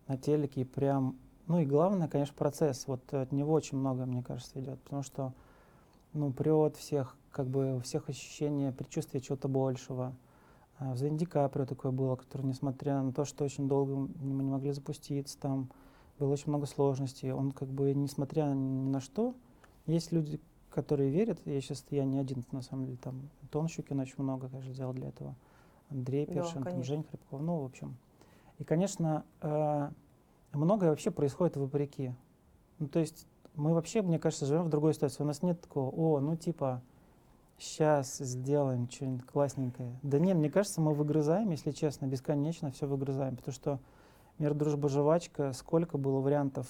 на 0.07 0.17
телеке, 0.17 0.61
и 0.61 0.65
прям 0.65 1.17
ну 1.51 1.59
и 1.59 1.65
главное, 1.65 2.07
конечно, 2.07 2.33
процесс. 2.33 2.87
Вот 2.87 3.13
от 3.13 3.33
него 3.33 3.51
очень 3.51 3.77
много, 3.77 4.05
мне 4.05 4.23
кажется, 4.23 4.57
идет. 4.61 4.79
Потому 4.83 5.03
что, 5.03 5.33
ну, 6.13 6.31
прет 6.31 6.77
всех, 6.77 7.17
как 7.29 7.47
бы, 7.47 7.81
всех 7.83 8.07
ощущения, 8.07 8.71
предчувствие 8.71 9.19
чего-то 9.19 9.49
большего. 9.49 10.13
А 10.79 10.93
в 10.93 10.97
Зенди 10.97 11.25
Каприо 11.25 11.65
такое 11.65 11.91
было, 11.91 12.15
который, 12.15 12.43
несмотря 12.43 13.01
на 13.01 13.11
то, 13.11 13.25
что 13.25 13.43
очень 13.43 13.67
долго 13.67 13.95
мы 13.95 14.43
не 14.43 14.49
могли 14.49 14.71
запуститься, 14.71 15.37
там 15.37 15.69
было 16.19 16.31
очень 16.31 16.47
много 16.47 16.67
сложностей. 16.67 17.33
Он, 17.33 17.51
как 17.51 17.67
бы, 17.67 17.93
несмотря 17.93 18.43
ни 18.43 18.89
на 18.89 19.01
что, 19.01 19.35
есть 19.87 20.13
люди, 20.13 20.39
которые 20.69 21.09
верят. 21.09 21.41
Я 21.43 21.59
сейчас, 21.59 21.85
я 21.89 22.05
не 22.05 22.17
один, 22.17 22.45
на 22.53 22.61
самом 22.61 22.85
деле, 22.85 22.97
там, 22.97 23.29
Антон 23.41 23.67
Щукин 23.67 23.99
очень 23.99 24.15
много, 24.19 24.47
конечно, 24.47 24.73
сделал 24.73 24.93
для 24.93 25.09
этого. 25.09 25.35
Андрей 25.89 26.25
Першин, 26.25 26.63
да, 26.63 26.71
там, 26.71 26.81
Жень 26.81 27.03
Хребков, 27.03 27.41
ну, 27.41 27.59
в 27.59 27.65
общем. 27.65 27.97
И, 28.57 28.63
конечно, 28.63 29.25
э, 29.41 29.89
многое 30.53 30.89
вообще 30.89 31.11
происходит 31.11 31.57
вопреки. 31.57 32.13
Ну, 32.79 32.87
то 32.87 32.99
есть 32.99 33.27
мы 33.55 33.73
вообще, 33.73 34.01
мне 34.01 34.19
кажется, 34.19 34.45
живем 34.45 34.63
в 34.63 34.69
другой 34.69 34.93
ситуации. 34.93 35.23
У 35.23 35.25
нас 35.25 35.41
нет 35.41 35.61
такого, 35.61 35.89
о, 35.89 36.19
ну 36.19 36.35
типа, 36.35 36.81
сейчас 37.57 38.17
сделаем 38.17 38.89
что-нибудь 38.89 39.25
классненькое. 39.25 39.99
Да 40.01 40.19
нет, 40.19 40.37
мне 40.37 40.49
кажется, 40.49 40.81
мы 40.81 40.93
выгрызаем, 40.93 41.51
если 41.51 41.71
честно, 41.71 42.05
бесконечно 42.07 42.71
все 42.71 42.87
выгрызаем, 42.87 43.35
потому 43.35 43.53
что 43.53 43.79
«Мир, 44.39 44.53
дружба, 44.55 44.89
жвачка», 44.89 45.53
сколько 45.53 45.99
было 45.99 46.19
вариантов 46.19 46.67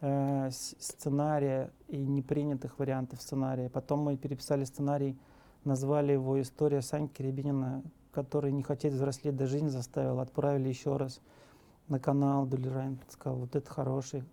э, 0.00 0.50
сценария 0.50 1.70
и 1.86 1.96
непринятых 1.96 2.78
вариантов 2.78 3.22
сценария. 3.22 3.68
Потом 3.68 4.00
мы 4.00 4.16
переписали 4.16 4.64
сценарий, 4.64 5.16
назвали 5.64 6.12
его 6.12 6.40
«История 6.40 6.82
Саньки 6.82 7.22
Рябинина», 7.22 7.82
который 8.10 8.50
не 8.50 8.62
хотеть 8.62 8.94
взрослеть 8.94 9.36
до 9.36 9.46
жизни 9.46 9.68
заставил, 9.68 10.18
отправили 10.18 10.68
еще 10.68 10.96
раз 10.96 11.20
на 11.88 11.98
канал 11.98 12.46
Дулерайн, 12.46 12.98
сказал, 13.08 13.38
вот 13.38 13.54
это 13.56 13.70
хороший. 13.70 14.24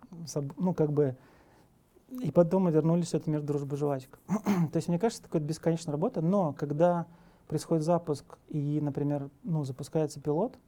Ну, 0.56 0.74
как 0.74 0.92
бы 0.92 1.16
и 2.22 2.30
потом 2.30 2.64
мы 2.64 2.70
вернулись 2.70 3.10
в 3.10 3.14
это 3.14 3.30
мир 3.30 3.42
дружбы 3.42 3.76
жвачек. 3.76 4.18
То 4.28 4.76
есть, 4.76 4.88
мне 4.88 4.98
кажется, 4.98 5.24
это 5.26 5.40
бесконечная 5.40 5.92
работа, 5.92 6.20
но 6.20 6.52
когда 6.52 7.06
происходит 7.48 7.84
запуск 7.84 8.38
и, 8.48 8.80
например, 8.80 9.30
ну, 9.42 9.64
запускается 9.64 10.20
пилот 10.20 10.58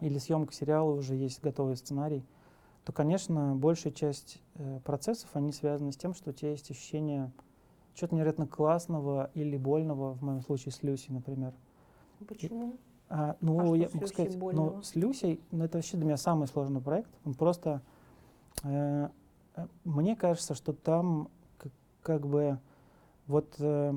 или 0.00 0.18
съемка 0.18 0.52
сериала, 0.52 0.90
уже 0.90 1.14
есть 1.14 1.42
готовый 1.42 1.76
сценарий, 1.76 2.24
то, 2.84 2.92
конечно, 2.92 3.54
большая 3.54 3.92
часть 3.92 4.40
э, 4.54 4.80
процессов, 4.84 5.30
они 5.34 5.52
связаны 5.52 5.92
с 5.92 5.96
тем, 5.96 6.14
что 6.14 6.30
у 6.30 6.32
тебя 6.32 6.50
есть 6.50 6.70
ощущение 6.70 7.30
чего-то 7.94 8.14
невероятно 8.14 8.46
классного 8.46 9.30
или 9.34 9.56
больного, 9.56 10.14
в 10.14 10.22
моем 10.22 10.40
случае 10.40 10.72
с 10.72 10.82
Люси, 10.82 11.10
например. 11.10 11.52
Почему? 12.26 12.76
А, 13.14 13.36
ну, 13.40 13.72
а 13.72 13.76
я 13.76 13.88
могу 13.92 14.06
сказать, 14.06 14.36
но 14.36 14.52
ну, 14.52 14.82
с 14.82 14.94
Люсей, 14.94 15.40
ну, 15.50 15.64
это 15.64 15.78
вообще 15.78 15.96
для 15.96 16.06
меня 16.06 16.16
самый 16.16 16.48
сложный 16.48 16.80
проект. 16.80 17.10
Он 17.24 17.34
просто 17.34 17.82
э, 18.62 19.08
Э, 19.54 19.66
мне 19.84 20.16
кажется, 20.16 20.54
что 20.54 20.72
там 20.72 21.28
как, 21.58 21.72
как 22.02 22.26
бы 22.26 22.58
вот 23.26 23.54
э, 23.58 23.94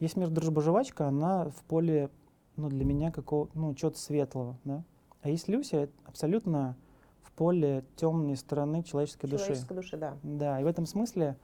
есть 0.00 0.16
мир 0.16 0.30
дружба 0.30 0.62
жвачка, 0.62 1.08
она 1.08 1.48
в 1.50 1.62
поле 1.64 2.10
ну, 2.56 2.68
для 2.68 2.84
меня 2.84 3.10
какого 3.10 3.48
ну 3.54 3.74
чего-то 3.74 3.98
светлого, 3.98 4.56
да. 4.64 4.84
А 5.22 5.30
есть 5.30 5.48
Люся 5.48 5.88
абсолютно 6.04 6.76
в 7.22 7.32
поле 7.32 7.84
темной 7.96 8.36
стороны 8.36 8.82
человеческой, 8.82 9.28
человеческой 9.28 9.74
души. 9.74 9.96
души, 9.96 9.96
да. 9.96 10.16
Да, 10.22 10.60
и 10.60 10.64
в 10.64 10.66
этом 10.66 10.86
смысле 10.86 11.36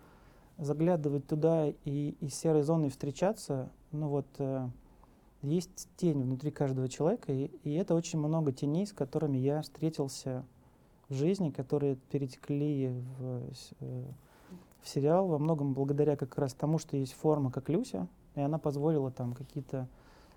заглядывать 0.59 1.27
туда 1.27 1.69
и 1.69 2.11
из 2.21 2.35
серой 2.35 2.63
зоны 2.63 2.91
встречаться, 2.91 3.71
ну 3.93 4.09
вот 4.09 4.27
э, 4.39 4.69
есть 5.43 5.89
тень 5.97 6.23
внутри 6.23 6.51
каждого 6.51 6.89
человека, 6.89 7.33
и, 7.33 7.51
и 7.65 7.75
это 7.75 7.95
очень 7.95 8.19
много 8.19 8.53
теней, 8.53 8.87
с 8.87 8.93
которыми 8.93 9.39
я 9.39 9.63
встретился 9.63 10.45
жизни, 11.09 11.51
которые 11.51 11.97
перетекли 12.11 12.89
в, 13.19 13.43
э, 13.81 14.05
в 14.83 14.89
сериал. 14.89 15.29
Во 15.29 15.39
многом 15.39 15.75
благодаря 15.75 16.17
как 16.17 16.37
раз 16.39 16.55
тому, 16.55 16.79
что 16.79 16.97
есть 16.97 17.15
форма, 17.15 17.51
как 17.51 17.69
Люся, 17.69 18.07
и 18.35 18.41
она 18.41 18.59
позволила 18.59 19.11
там 19.11 19.33
какие-то 19.35 19.89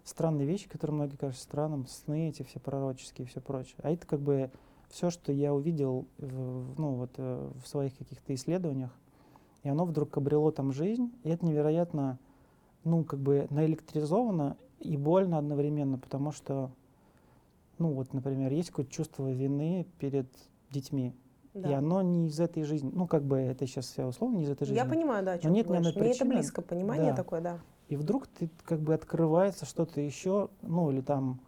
странные 0.04 0.48
вещи, 0.48 0.68
которые 0.68 0.96
многие 0.96 1.16
кажутся 1.16 1.44
странным, 1.44 1.86
сны 1.88 2.30
эти 2.30 2.44
все 2.44 2.60
пророческие 2.60 3.26
и 3.26 3.30
все 3.30 3.40
прочее. 3.40 3.76
А 3.84 3.92
это 3.92 4.06
как 4.08 4.20
бы 4.20 4.52
все, 4.90 5.10
что 5.10 5.32
я 5.32 5.54
увидел 5.54 6.06
в, 6.18 6.80
ну, 6.80 6.96
вот, 6.96 7.12
э, 7.18 7.52
в 7.64 7.68
своих 7.68 7.98
каких-то 7.98 8.34
исследованиях, 8.36 8.92
и 9.64 9.70
оно 9.70 9.86
вдруг 9.86 10.16
обрело 10.18 10.52
там 10.52 10.74
жизнь, 10.74 11.12
и 11.24 11.30
это 11.30 11.46
невероятно, 11.46 12.20
ну, 12.84 13.04
как 13.04 13.20
бы 13.20 13.48
наэлектризовано 13.50 14.58
и 14.80 14.98
больно 14.98 15.38
одновременно, 15.38 15.98
потому 15.98 16.32
что, 16.32 16.72
ну, 17.78 17.94
вот, 17.94 18.14
например, 18.14 18.52
есть 18.52 18.70
какое-то 18.70 18.92
чувство 18.92 19.32
вины 19.32 19.88
перед 20.00 20.28
детьми. 20.70 21.14
Да. 21.54 21.70
И 21.70 21.74
оно 21.74 22.02
не 22.02 22.28
из 22.28 22.40
этой 22.40 22.64
жизни. 22.64 22.90
Ну, 22.92 23.08
как 23.08 23.24
бы 23.24 23.38
это 23.38 23.68
сейчас 23.68 23.86
все 23.86 24.06
условно, 24.06 24.38
не 24.38 24.44
из 24.44 24.50
этой 24.50 24.66
жизни. 24.66 24.76
Я 24.76 24.86
понимаю, 24.86 25.24
да, 25.24 25.34
о 25.34 25.38
чем 25.38 25.52
Но 25.52 25.56
нет 25.56 25.68
ты 25.68 25.74
Мне 25.74 26.12
это 26.12 26.26
близко, 26.26 26.62
понимание 26.62 27.12
да. 27.12 27.18
такое, 27.18 27.42
да. 27.42 27.60
И 27.90 27.96
вдруг 27.96 28.28
ты 28.28 28.50
как 28.66 28.80
бы 28.80 28.94
открывается 28.94 29.66
что-то 29.66 30.02
еще, 30.02 30.50
ну, 30.62 30.90
или 30.90 31.02
там 31.02 31.40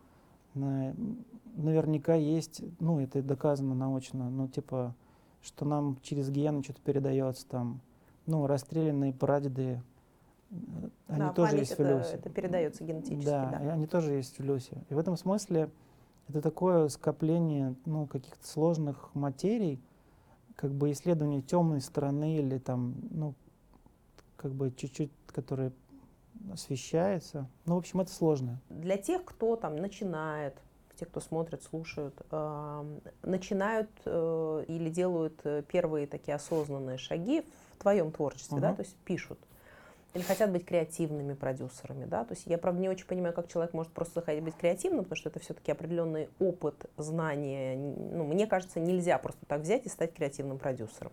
наверняка 0.53 2.15
есть, 2.15 2.61
ну, 2.79 2.99
это 2.99 3.23
доказано 3.23 3.73
научно, 3.73 4.29
ну, 4.29 4.47
типа, 4.47 4.93
что 5.41 5.65
нам 5.65 5.97
через 6.01 6.29
гены 6.29 6.63
что-то 6.63 6.81
передается 6.81 7.47
там, 7.47 7.81
ну, 8.25 8.45
расстрелянные 8.47 9.13
прадеды, 9.13 9.81
они 11.07 11.19
да, 11.19 11.33
тоже 11.33 11.57
есть 11.57 11.71
это, 11.71 11.83
в 11.83 11.97
Люсе. 11.97 12.13
это 12.13 12.29
передается 12.29 12.83
генетически, 12.83 13.25
да. 13.25 13.59
Да, 13.61 13.73
они 13.73 13.87
тоже 13.87 14.13
есть 14.13 14.39
в 14.39 14.43
Люсе. 14.43 14.83
И 14.89 14.93
в 14.93 14.97
этом 14.97 15.17
смысле 15.17 15.69
это 16.27 16.41
такое 16.41 16.87
скопление 16.89 17.75
ну, 17.85 18.07
каких-то 18.07 18.47
сложных 18.47 19.13
материй, 19.13 19.81
как 20.55 20.71
бы 20.71 20.91
исследование 20.91 21.41
темной 21.41 21.81
стороны 21.81 22.37
или 22.37 22.57
там, 22.57 22.95
ну, 23.11 23.35
как 24.37 24.53
бы 24.53 24.71
чуть-чуть, 24.71 25.11
которое 25.27 25.71
освещается. 26.51 27.49
Ну, 27.65 27.75
в 27.75 27.79
общем, 27.79 28.01
это 28.01 28.11
сложно. 28.11 28.61
Для 28.69 28.97
тех, 28.97 29.23
кто 29.25 29.55
там 29.55 29.75
начинает, 29.75 30.57
те, 30.95 31.05
кто 31.05 31.19
смотрит, 31.19 31.63
слушают, 31.63 32.15
э, 32.31 32.99
начинают 33.23 33.89
э, 34.05 34.65
или 34.67 34.89
делают 34.89 35.41
э, 35.43 35.63
первые 35.67 36.07
такие 36.07 36.35
осознанные 36.35 36.97
шаги 36.97 37.43
в 37.73 37.81
твоем 37.81 38.11
творчестве, 38.11 38.57
угу. 38.57 38.61
да, 38.61 38.73
то 38.73 38.81
есть 38.81 38.95
пишут 38.97 39.39
или 40.15 40.23
хотят 40.23 40.49
быть 40.49 40.65
креативными 40.65 41.33
продюсерами, 41.33 42.05
да, 42.05 42.23
то 42.23 42.33
есть 42.33 42.47
я, 42.47 42.57
правда, 42.57 42.81
не 42.81 42.87
очень 42.87 43.05
понимаю, 43.05 43.33
как 43.33 43.49
человек 43.49 43.73
может 43.73 43.91
просто 43.91 44.21
захотеть 44.21 44.43
быть 44.43 44.55
креативным, 44.55 45.03
потому 45.03 45.17
что 45.17 45.29
это 45.29 45.39
все-таки 45.39 45.71
определенный 45.71 46.29
опыт, 46.39 46.89
знания, 46.95 47.75
ну, 47.75 48.23
мне 48.23 48.47
кажется, 48.47 48.79
нельзя 48.79 49.17
просто 49.17 49.45
так 49.45 49.61
взять 49.61 49.85
и 49.85 49.89
стать 49.89 50.13
креативным 50.13 50.57
продюсером. 50.57 51.11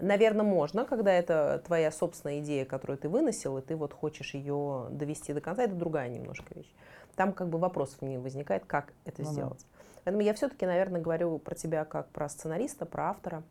Наверное, 0.00 0.44
можно, 0.44 0.86
когда 0.86 1.12
это 1.12 1.62
твоя 1.66 1.92
собственная 1.92 2.40
идея, 2.40 2.64
которую 2.64 2.96
ты 2.96 3.10
выносил, 3.10 3.58
и 3.58 3.60
ты 3.60 3.76
вот 3.76 3.92
хочешь 3.92 4.32
ее 4.32 4.86
довести 4.90 5.34
до 5.34 5.42
конца, 5.42 5.64
это 5.64 5.74
другая 5.74 6.08
немножко 6.08 6.54
вещь. 6.54 6.72
Там 7.14 7.34
как 7.34 7.50
бы 7.50 7.58
вопросов 7.58 8.00
не 8.00 8.16
возникает, 8.16 8.64
как 8.64 8.94
это 9.04 9.22
ну, 9.22 9.30
сделать. 9.30 9.60
Да. 9.60 9.82
Поэтому 10.04 10.22
я 10.24 10.32
все-таки, 10.32 10.64
наверное, 10.64 11.02
говорю 11.02 11.38
про 11.38 11.54
тебя 11.54 11.84
как 11.84 12.08
про 12.08 12.30
сценариста, 12.30 12.86
про 12.86 13.10
автора. 13.10 13.42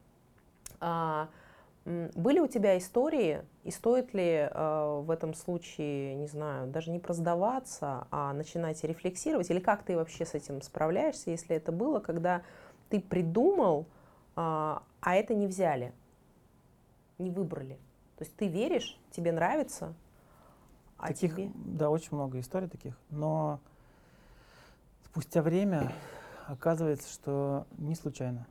Были 1.84 2.40
у 2.40 2.48
тебя 2.48 2.78
истории, 2.78 3.42
и 3.64 3.72
стоит 3.72 4.14
ли 4.14 4.48
э, 4.50 5.02
в 5.04 5.10
этом 5.10 5.34
случае, 5.34 6.14
не 6.14 6.28
знаю, 6.28 6.68
даже 6.68 6.92
не 6.92 7.00
просдаваться, 7.00 8.08
а 8.12 8.34
начинать 8.34 8.84
рефлексировать, 8.84 9.50
или 9.50 9.60
как 9.60 9.82
ты 9.82 9.96
вообще 9.96 10.24
с 10.24 10.36
этим 10.36 10.62
справляешься, 10.62 11.32
если 11.32 11.56
это 11.56 11.72
было, 11.72 12.00
когда 12.00 12.44
ты 12.90 13.00
придумал, 13.00 13.82
э, 13.82 13.86
а 14.36 14.82
это 15.06 15.34
не 15.34 15.48
взяли, 15.48 15.92
не 17.18 17.32
выбрали. 17.32 17.80
То 18.18 18.26
есть 18.26 18.36
ты 18.36 18.48
веришь, 18.48 19.00
тебе 19.10 19.32
нравится, 19.32 19.96
а 20.98 21.08
таких, 21.08 21.36
тебе... 21.36 21.52
Да, 21.56 21.90
очень 21.90 22.16
много 22.16 22.40
историй 22.40 22.70
таких, 22.70 22.96
но 23.10 23.60
спустя 25.06 25.42
время 25.42 25.92
оказывается, 26.46 27.12
что 27.12 27.66
не 27.80 27.96
случайно. 27.96 28.46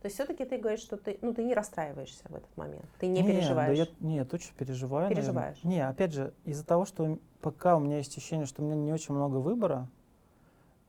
То 0.00 0.06
есть 0.06 0.14
все-таки 0.14 0.44
ты 0.44 0.58
говоришь, 0.58 0.80
что 0.80 0.96
ты, 0.96 1.18
ну, 1.22 1.34
ты 1.34 1.42
не 1.42 1.54
расстраиваешься 1.54 2.22
в 2.28 2.34
этот 2.34 2.56
момент, 2.56 2.84
ты 3.00 3.08
не, 3.08 3.20
не 3.20 3.32
переживаешь. 3.32 3.76
Да 3.76 3.84
я, 3.84 3.88
нет, 3.98 4.30
точно 4.30 4.54
переживаю. 4.56 5.08
Переживаешь. 5.08 5.62
Наверное. 5.64 5.86
Не, 5.86 5.88
опять 5.88 6.12
же, 6.12 6.34
из-за 6.44 6.64
того, 6.64 6.84
что 6.84 7.18
пока 7.40 7.76
у 7.76 7.80
меня 7.80 7.96
есть 7.96 8.16
ощущение, 8.16 8.46
что 8.46 8.62
у 8.62 8.64
меня 8.64 8.76
не 8.76 8.92
очень 8.92 9.14
много 9.14 9.38
выбора, 9.38 9.88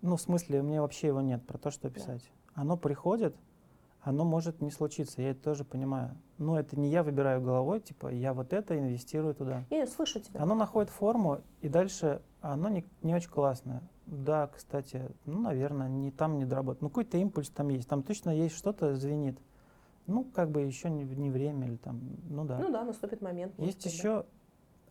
ну, 0.02 0.16
в 0.16 0.22
смысле, 0.22 0.60
у 0.60 0.64
меня 0.64 0.82
вообще 0.82 1.08
его 1.08 1.22
нет 1.22 1.46
про 1.46 1.58
то, 1.58 1.72
что 1.72 1.90
писать. 1.90 2.22
Да. 2.56 2.62
Оно 2.62 2.78
приходит, 2.78 3.36
оно 4.02 4.26
может 4.26 4.62
не 4.62 4.72
случиться, 4.72 5.22
я 5.22 5.32
это 5.32 5.42
тоже 5.42 5.66
понимаю. 5.66 6.16
Но 6.38 6.58
это 6.60 6.80
не 6.80 6.90
я 6.90 7.04
выбираю 7.04 7.42
головой, 7.42 7.82
типа, 7.82 8.08
я 8.08 8.34
вот 8.34 8.54
это 8.54 8.78
инвестирую 8.78 9.34
туда. 9.34 9.66
Я 9.70 9.88
слышу 9.88 10.20
тебя. 10.20 10.42
Оно 10.42 10.56
находит 10.56 10.90
форму, 10.90 11.42
и 11.62 11.68
дальше 11.68 12.22
оно 12.42 12.70
не, 12.70 12.86
не 13.02 13.14
очень 13.14 13.30
классное. 13.30 13.82
Да, 14.10 14.48
кстати, 14.48 15.12
ну, 15.26 15.40
наверное, 15.40 15.88
не 15.88 16.10
там 16.10 16.40
не 16.40 16.46
доработать. 16.46 16.82
Ну, 16.82 16.90
какой-то 16.90 17.18
импульс 17.18 17.50
там 17.50 17.70
есть. 17.70 17.88
Там 17.88 18.02
точно 18.02 18.32
есть 18.32 18.56
что-то 18.56 18.96
звенит. 18.96 19.40
Ну, 20.08 20.24
как 20.24 20.50
бы 20.50 20.62
еще 20.62 20.90
не, 20.90 21.04
не 21.04 21.30
время 21.30 21.68
или 21.68 21.76
там, 21.76 22.02
ну 22.28 22.44
да. 22.44 22.58
Ну 22.58 22.72
да, 22.72 22.84
наступит 22.84 23.22
момент. 23.22 23.54
Есть 23.60 23.84
быть, 23.84 23.94
еще, 23.94 24.26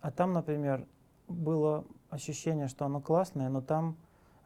а 0.00 0.12
там, 0.12 0.32
например, 0.32 0.86
было 1.26 1.84
ощущение, 2.10 2.68
что 2.68 2.84
оно 2.84 3.00
классное, 3.00 3.48
но 3.48 3.60
там 3.60 3.96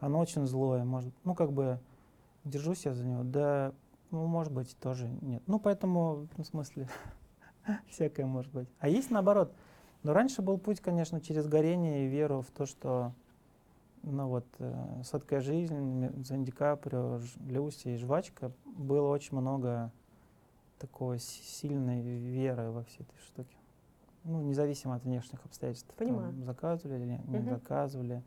оно 0.01 0.19
очень 0.19 0.47
злое. 0.47 0.85
Может, 0.85 1.13
ну, 1.25 1.35
как 1.35 1.53
бы 1.53 1.79
держусь 2.45 2.87
я 2.87 2.95
за 2.95 3.05
него. 3.05 3.25
Да, 3.25 3.75
ну, 4.11 4.27
может 4.27 4.55
быть, 4.55 4.75
тоже 4.79 5.07
нет. 5.21 5.43
Ну, 5.47 5.61
поэтому, 5.61 6.29
в 6.39 6.45
смысле, 6.45 6.89
всякое 7.91 8.25
может 8.25 8.51
быть. 8.53 8.69
А 8.79 8.89
есть 8.89 9.11
наоборот. 9.11 9.53
Но 10.03 10.15
раньше 10.15 10.41
был 10.41 10.57
путь, 10.57 10.81
конечно, 10.81 11.21
через 11.21 11.47
горение 11.47 12.07
и 12.07 12.09
веру 12.09 12.41
в 12.41 12.51
то, 12.51 12.65
что 12.65 13.13
ну 14.03 14.29
вот 14.29 14.47
э, 14.59 15.03
«Сладкая 15.05 15.41
жизнь», 15.41 16.25
за 16.25 16.37
Ди 16.37 16.51
Каприо, 16.51 17.21
Люси 17.47 17.89
и 17.89 17.97
«Жвачка» 17.97 18.53
было 18.65 19.09
очень 19.09 19.37
много 19.37 19.93
такой 20.79 21.19
сильной 21.19 22.01
веры 22.01 22.71
во 22.71 22.83
все 22.85 23.03
этой 23.03 23.19
штуки. 23.19 23.57
Ну, 24.25 24.41
независимо 24.43 24.97
от 24.97 25.05
внешних 25.05 25.45
обстоятельств. 25.45 25.93
Понимаю. 25.97 26.33
Там, 26.33 26.45
заказывали 26.45 26.99
или 26.99 27.21
не 27.27 27.39
угу. 27.39 27.51
заказывали. 27.51 28.23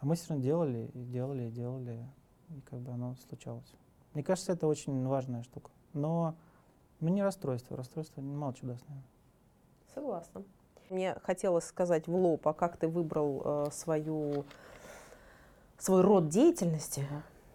А 0.00 0.06
мы 0.06 0.14
все 0.14 0.30
равно 0.30 0.44
делали, 0.44 0.90
и 0.94 1.04
делали, 1.04 1.48
и 1.48 1.50
делали, 1.50 2.06
и 2.50 2.60
как 2.60 2.80
бы 2.80 2.92
оно 2.92 3.14
случалось. 3.28 3.72
Мне 4.14 4.22
кажется, 4.22 4.52
это 4.52 4.66
очень 4.66 5.06
важная 5.06 5.42
штука. 5.42 5.70
Но 5.92 6.36
ну, 7.00 7.08
не 7.08 7.22
расстройство, 7.22 7.76
расстройство 7.76 8.20
мало 8.20 8.54
чудесное. 8.54 9.02
Согласна. 9.94 10.42
Мне 10.90 11.14
хотелось 11.22 11.64
сказать 11.64 12.06
в 12.06 12.14
лоб, 12.14 12.46
а 12.48 12.54
как 12.54 12.76
ты 12.76 12.88
выбрал 12.88 13.42
э, 13.44 13.70
свою, 13.72 14.44
свой 15.78 16.02
род 16.02 16.28
деятельности? 16.28 17.06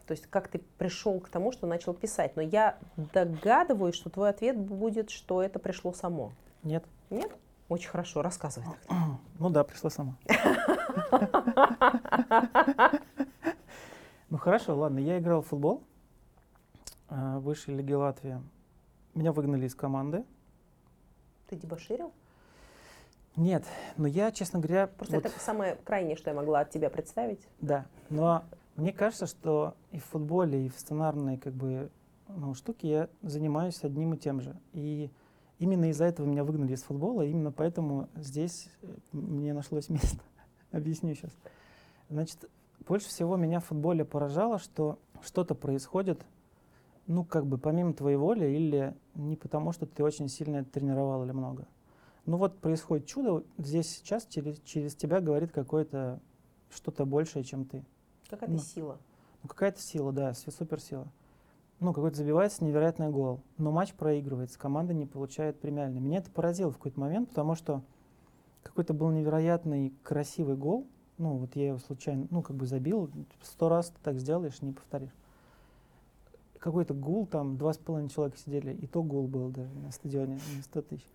То 0.07 0.11
есть 0.11 0.27
как 0.27 0.49
ты 0.49 0.59
пришел 0.77 1.19
к 1.19 1.29
тому, 1.29 1.51
что 1.51 1.67
начал 1.67 1.93
писать. 1.93 2.35
Но 2.35 2.41
я 2.41 2.77
догадываюсь, 3.13 3.95
что 3.95 4.09
твой 4.09 4.29
ответ 4.29 4.57
будет, 4.57 5.09
что 5.09 5.41
это 5.41 5.59
пришло 5.59 5.93
само. 5.93 6.33
Нет. 6.63 6.83
Нет? 7.09 7.31
Очень 7.69 7.89
хорошо, 7.89 8.21
рассказывай. 8.21 8.67
Ну 9.39 9.49
да, 9.49 9.63
пришло 9.63 9.89
само. 9.89 10.15
Ну 14.29 14.39
хорошо, 14.39 14.75
ладно, 14.75 14.97
я 14.97 15.19
играл 15.19 15.43
в 15.43 15.47
футбол 15.47 15.83
в 17.07 17.39
высшей 17.41 17.75
лиге 17.75 17.95
Латвии. 17.95 18.41
Меня 19.13 19.31
выгнали 19.31 19.67
из 19.67 19.75
команды. 19.75 20.25
Ты 21.47 21.55
дебоширил? 21.55 22.11
Нет, 23.35 23.65
но 23.97 24.07
я, 24.07 24.31
честно 24.31 24.59
говоря... 24.59 24.87
Просто 24.87 25.15
вот, 25.15 25.25
это 25.25 25.39
самое 25.39 25.75
крайнее, 25.83 26.15
что 26.15 26.29
я 26.29 26.35
могла 26.35 26.61
от 26.61 26.69
тебя 26.69 26.89
представить. 26.89 27.47
Да, 27.61 27.85
но 28.09 28.43
мне 28.75 28.93
кажется, 28.93 29.25
что 29.25 29.75
и 29.91 29.99
в 29.99 30.05
футболе, 30.05 30.65
и 30.65 30.69
в 30.69 30.77
сценарной 30.77 31.37
как 31.37 31.53
бы, 31.53 31.89
ну, 32.27 32.53
штуке 32.53 32.89
я 32.89 33.09
занимаюсь 33.21 33.83
одним 33.83 34.13
и 34.13 34.17
тем 34.17 34.41
же. 34.41 34.55
И 34.73 35.09
именно 35.59 35.89
из-за 35.89 36.05
этого 36.05 36.27
меня 36.27 36.43
выгнали 36.43 36.73
из 36.73 36.83
футбола, 36.83 37.23
именно 37.23 37.51
поэтому 37.51 38.07
здесь 38.15 38.69
э, 38.81 38.87
мне 39.11 39.53
нашлось 39.53 39.89
место. 39.89 40.19
Объясню 40.71 41.15
сейчас. 41.15 41.31
Значит, 42.09 42.49
больше 42.87 43.07
всего 43.07 43.35
меня 43.35 43.59
в 43.59 43.65
футболе 43.65 44.05
поражало, 44.05 44.59
что 44.59 44.99
что-то 45.21 45.55
происходит, 45.55 46.23
ну, 47.07 47.23
как 47.23 47.45
бы 47.45 47.57
помимо 47.57 47.93
твоей 47.93 48.17
воли, 48.17 48.45
или 48.45 48.95
не 49.15 49.35
потому, 49.35 49.71
что 49.71 49.85
ты 49.85 50.03
очень 50.03 50.29
сильно 50.29 50.63
тренировал 50.63 51.23
или 51.23 51.31
много. 51.31 51.67
Ну 52.25 52.37
вот 52.37 52.59
происходит 52.59 53.05
чудо, 53.05 53.43
здесь 53.57 53.89
сейчас 53.97 54.25
через, 54.25 54.59
через 54.61 54.95
тебя 54.95 55.19
говорит 55.19 55.51
какое-то 55.51 56.21
что-то 56.69 57.05
большее, 57.05 57.43
чем 57.43 57.65
ты. 57.65 57.83
Какая-то 58.29 58.53
ну, 58.53 58.59
сила. 58.59 58.97
Ну, 59.41 59.49
какая-то 59.49 59.81
сила, 59.81 60.11
да, 60.13 60.33
суперсила. 60.33 61.07
Ну, 61.79 61.93
какой-то 61.93 62.15
забивается 62.15 62.63
невероятный 62.63 63.09
гол. 63.09 63.41
Но 63.57 63.71
матч 63.71 63.93
проигрывается, 63.93 64.57
команда 64.57 64.93
не 64.93 65.05
получает 65.05 65.59
премиальный. 65.59 65.99
Меня 65.99 66.19
это 66.19 66.31
поразило 66.31 66.71
в 66.71 66.77
какой-то 66.77 66.99
момент, 66.99 67.29
потому 67.29 67.55
что 67.55 67.83
какой-то 68.63 68.93
был 68.93 69.11
невероятный 69.11 69.93
красивый 70.01 70.55
гол. 70.55 70.87
Ну, 71.17 71.37
вот 71.37 71.55
я 71.57 71.67
его 71.67 71.77
случайно, 71.79 72.27
ну, 72.31 72.41
как 72.41 72.55
бы 72.55 72.65
забил. 72.65 73.11
Сто 73.41 73.67
раз 73.67 73.89
ты 73.89 73.97
так 74.01 74.17
сделаешь, 74.17 74.61
не 74.61 74.71
повторишь. 74.71 75.13
Какой-то 76.57 76.93
гул, 76.93 77.27
там 77.27 77.57
два 77.57 77.73
с 77.73 77.77
половиной 77.77 78.09
человека 78.09 78.37
сидели, 78.37 78.73
и 78.73 78.87
то 78.87 79.03
гул 79.03 79.27
был 79.27 79.49
даже 79.49 79.73
на 79.73 79.91
стадионе, 79.91 80.39
не 80.55 80.61
сто 80.61 80.81
тысяч. 80.81 81.05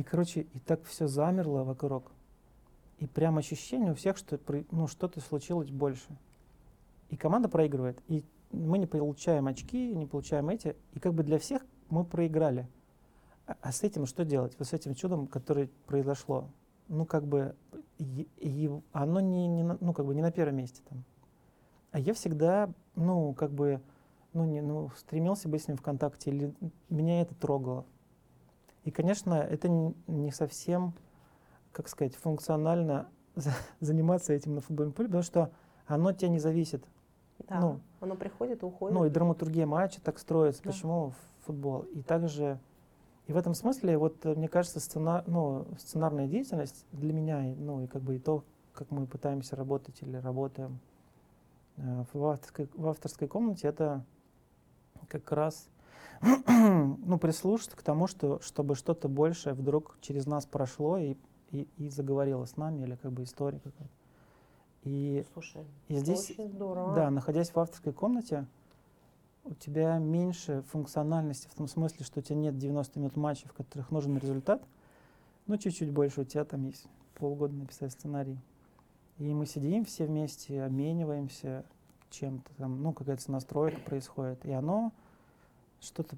И, 0.00 0.02
короче, 0.02 0.46
и 0.54 0.58
так 0.60 0.82
все 0.84 1.08
замерло 1.08 1.62
вокруг. 1.62 2.10
И 3.00 3.06
прям 3.06 3.36
ощущение 3.36 3.92
у 3.92 3.94
всех, 3.94 4.16
что 4.16 4.40
ну, 4.70 4.86
что-то 4.86 5.20
случилось 5.20 5.68
больше 5.68 6.08
и 7.10 7.18
команда 7.18 7.50
проигрывает, 7.50 8.02
и 8.08 8.24
мы 8.50 8.78
не 8.78 8.86
получаем 8.86 9.46
очки, 9.46 9.94
не 9.94 10.06
получаем 10.06 10.48
эти, 10.48 10.74
и 10.94 11.00
как 11.00 11.12
бы 11.12 11.22
для 11.22 11.38
всех 11.38 11.60
мы 11.90 12.06
проиграли. 12.06 12.66
А, 13.46 13.56
а 13.60 13.72
с 13.72 13.82
этим 13.82 14.06
что 14.06 14.24
делать? 14.24 14.54
Вот 14.58 14.68
с 14.68 14.72
этим 14.72 14.94
чудом, 14.94 15.26
которое 15.26 15.68
произошло, 15.84 16.48
ну 16.88 17.04
как 17.04 17.26
бы 17.26 17.54
и, 17.98 18.26
и 18.38 18.70
оно 18.92 19.20
не, 19.20 19.48
не, 19.48 19.64
ну, 19.64 19.92
как 19.92 20.06
бы 20.06 20.14
не 20.14 20.22
на 20.22 20.30
первом 20.30 20.56
месте 20.56 20.80
там. 20.88 21.04
А 21.90 21.98
я 21.98 22.14
всегда, 22.14 22.72
ну 22.94 23.34
как 23.34 23.52
бы, 23.52 23.82
ну, 24.32 24.46
не, 24.46 24.62
ну 24.62 24.88
стремился 24.96 25.46
быть 25.50 25.62
с 25.62 25.68
ним 25.68 25.76
в 25.76 25.82
контакте, 25.82 26.30
или 26.30 26.54
меня 26.88 27.20
это 27.20 27.34
трогало. 27.34 27.84
И, 28.84 28.90
конечно, 28.90 29.34
это 29.34 29.68
не, 29.68 30.30
совсем, 30.30 30.94
как 31.72 31.88
сказать, 31.88 32.14
функционально 32.16 33.08
заниматься 33.80 34.32
этим 34.32 34.54
на 34.54 34.60
футбольном 34.60 34.92
поле, 34.92 35.08
потому 35.08 35.22
что 35.22 35.50
оно 35.86 36.10
от 36.10 36.18
тебя 36.18 36.28
не 36.28 36.38
зависит. 36.38 36.84
Да, 37.48 37.60
ну, 37.60 37.80
оно 38.00 38.16
приходит 38.16 38.62
и 38.62 38.66
уходит. 38.66 38.96
Ну 38.96 39.04
и 39.04 39.10
драматургия 39.10 39.66
матча 39.66 40.00
так 40.00 40.18
строится. 40.18 40.62
Да. 40.62 40.70
Почему 40.70 41.12
футбол? 41.44 41.80
И 41.94 42.02
также, 42.02 42.58
и 43.26 43.32
в 43.32 43.36
этом 43.36 43.54
смысле, 43.54 43.98
вот 43.98 44.24
мне 44.24 44.48
кажется, 44.48 44.80
сцена, 44.80 45.24
ну, 45.26 45.66
сценарная 45.78 46.26
деятельность 46.26 46.86
для 46.92 47.12
меня, 47.12 47.40
ну 47.56 47.82
и 47.82 47.86
как 47.86 48.02
бы 48.02 48.16
и 48.16 48.18
то, 48.18 48.44
как 48.72 48.90
мы 48.90 49.06
пытаемся 49.06 49.56
работать 49.56 50.02
или 50.02 50.16
работаем 50.16 50.80
э, 51.76 52.04
в, 52.12 52.24
авторской, 52.24 52.68
в 52.74 52.86
авторской 52.86 53.28
комнате, 53.28 53.68
это 53.68 54.04
как 55.08 55.30
раз 55.32 55.68
ну, 56.46 57.18
прислушаться 57.18 57.76
к 57.76 57.82
тому, 57.82 58.06
что, 58.06 58.40
чтобы 58.40 58.74
что-то 58.74 59.08
большее 59.08 59.54
вдруг 59.54 59.96
через 60.00 60.26
нас 60.26 60.44
прошло 60.46 60.98
и, 60.98 61.16
и, 61.50 61.66
и 61.76 61.88
заговорило 61.88 62.44
с 62.44 62.56
нами, 62.56 62.82
или 62.82 62.96
как 62.96 63.12
бы 63.12 63.22
история 63.22 63.58
какая-то. 63.58 63.94
И, 64.82 65.24
Слушай, 65.32 65.64
и 65.88 65.96
здесь, 65.96 66.34
здорово. 66.38 66.94
да, 66.94 67.10
находясь 67.10 67.50
в 67.50 67.58
авторской 67.58 67.92
комнате, 67.92 68.46
у 69.44 69.54
тебя 69.54 69.98
меньше 69.98 70.62
функциональности 70.68 71.48
в 71.48 71.54
том 71.54 71.68
смысле, 71.68 72.04
что 72.04 72.20
у 72.20 72.22
тебя 72.22 72.36
нет 72.36 72.58
90 72.58 72.98
минут 72.98 73.16
матча, 73.16 73.48
в 73.48 73.52
которых 73.52 73.90
нужен 73.90 74.16
результат, 74.16 74.62
но 75.46 75.56
чуть-чуть 75.56 75.90
больше 75.90 76.22
у 76.22 76.24
тебя 76.24 76.44
там 76.44 76.64
есть 76.64 76.86
полгода 77.14 77.54
написать 77.54 77.92
сценарий. 77.92 78.38
И 79.18 79.34
мы 79.34 79.46
сидим 79.46 79.84
все 79.84 80.06
вместе, 80.06 80.62
обмениваемся 80.62 81.64
чем-то 82.10 82.54
там, 82.56 82.82
ну, 82.82 82.92
какая-то 82.92 83.30
настройка 83.30 83.80
происходит, 83.80 84.44
и 84.46 84.52
оно 84.52 84.92
что-то 85.80 86.16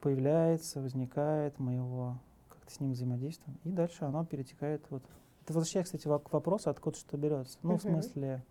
появляется, 0.00 0.80
возникает, 0.80 1.58
мы 1.58 1.74
его 1.74 2.18
как-то 2.48 2.72
с 2.72 2.80
ним 2.80 2.92
взаимодействуем, 2.92 3.58
и 3.64 3.70
дальше 3.70 4.04
оно 4.04 4.24
перетекает 4.24 4.84
вот 4.90 5.02
это 5.42 5.54
возвращаясь, 5.54 5.86
кстати, 5.86 6.04
к 6.04 6.32
вопросу, 6.32 6.70
откуда 6.70 6.96
что 6.96 7.16
берется. 7.16 7.58
Ну, 7.62 7.72
uh-huh. 7.72 7.78
в 7.78 7.82
смысле, 7.82 8.44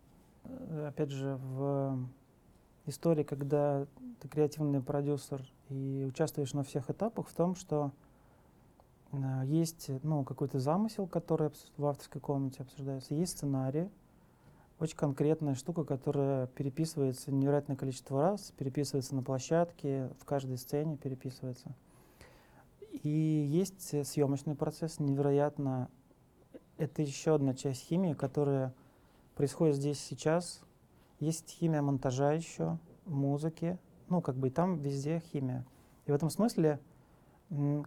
э, 0.44 0.86
опять 0.88 1.10
же, 1.10 1.36
в 1.36 2.06
истории, 2.84 3.22
когда 3.22 3.86
ты 4.20 4.28
креативный 4.28 4.82
продюсер 4.82 5.42
и 5.70 6.04
участвуешь 6.06 6.52
на 6.52 6.64
всех 6.64 6.90
этапах, 6.90 7.28
в 7.28 7.34
том, 7.34 7.54
что 7.54 7.92
э, 9.12 9.16
есть 9.46 9.90
ну, 10.02 10.22
какой-то 10.24 10.58
замысел, 10.58 11.06
который 11.06 11.50
в 11.78 11.86
авторской 11.86 12.20
комнате 12.20 12.62
обсуждается, 12.62 13.14
есть 13.14 13.38
сценарий, 13.38 13.88
очень 14.82 14.96
конкретная 14.96 15.54
штука, 15.54 15.84
которая 15.84 16.48
переписывается 16.48 17.30
невероятное 17.30 17.76
количество 17.76 18.20
раз, 18.20 18.52
переписывается 18.56 19.14
на 19.14 19.22
площадке, 19.22 20.10
в 20.18 20.24
каждой 20.24 20.58
сцене 20.58 20.96
переписывается. 20.96 21.74
И 22.90 23.08
есть 23.08 24.06
съемочный 24.06 24.56
процесс, 24.56 24.98
невероятно 24.98 25.88
это 26.78 27.02
еще 27.02 27.36
одна 27.36 27.54
часть 27.54 27.82
химии, 27.82 28.14
которая 28.14 28.74
происходит 29.36 29.76
здесь 29.76 30.00
сейчас. 30.00 30.60
Есть 31.20 31.48
химия 31.50 31.80
монтажа 31.80 32.32
еще, 32.32 32.78
музыки, 33.06 33.78
ну, 34.08 34.20
как 34.20 34.34
бы 34.34 34.48
и 34.48 34.50
там 34.50 34.78
везде 34.78 35.22
химия. 35.32 35.64
И 36.06 36.10
в 36.10 36.14
этом 36.14 36.28
смысле, 36.28 36.80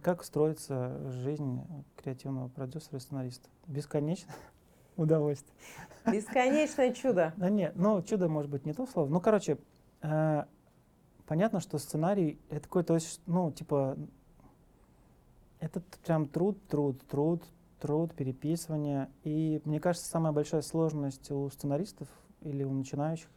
как 0.02 0.24
строится 0.24 0.98
жизнь 1.10 1.60
креативного 1.96 2.48
продюсера 2.48 2.96
и 2.96 3.00
сценариста? 3.00 3.50
Бесконечно 3.66 4.32
удовольствие. 4.96 5.54
Бесконечное 6.10 6.92
чудо. 6.92 7.32
Да 7.36 7.50
нет, 7.50 7.72
ну, 7.76 8.02
чудо 8.02 8.28
может 8.28 8.50
быть 8.50 8.64
не 8.64 8.72
то 8.72 8.86
слово. 8.86 9.08
Ну, 9.08 9.20
короче, 9.20 9.58
э, 10.02 10.44
понятно, 11.26 11.60
что 11.60 11.78
сценарий— 11.78 12.38
это 12.50 12.62
какой-то, 12.62 12.98
ну, 13.26 13.50
типа, 13.50 13.96
это 15.60 15.82
прям 16.04 16.28
труд, 16.28 16.58
труд, 16.68 17.00
труд, 17.08 17.42
труд, 17.80 18.14
переписывание. 18.14 19.10
И 19.24 19.60
мне 19.64 19.80
кажется, 19.80 20.08
самая 20.08 20.32
большая 20.32 20.62
сложность 20.62 21.30
у 21.30 21.48
сценаристов 21.50 22.08
или 22.42 22.62
у 22.64 22.72
начинающих 22.72 23.28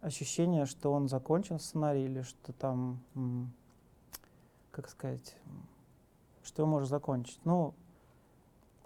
ощущение, 0.00 0.66
что 0.66 0.92
он 0.92 1.08
закончен 1.08 1.58
сценарий 1.58 2.04
или 2.04 2.22
что 2.22 2.52
там, 2.52 3.00
как 4.70 4.88
сказать, 4.88 5.36
что 6.42 6.62
его 6.62 6.70
можно 6.70 6.86
закончить. 6.86 7.40
Ну, 7.44 7.74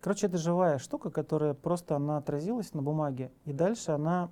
короче, 0.00 0.26
это 0.26 0.38
живая 0.38 0.78
штука, 0.78 1.10
которая 1.10 1.54
просто 1.54 1.96
она 1.96 2.18
отразилась 2.18 2.74
на 2.74 2.82
бумаге, 2.82 3.30
и 3.44 3.52
дальше 3.52 3.92
она 3.92 4.30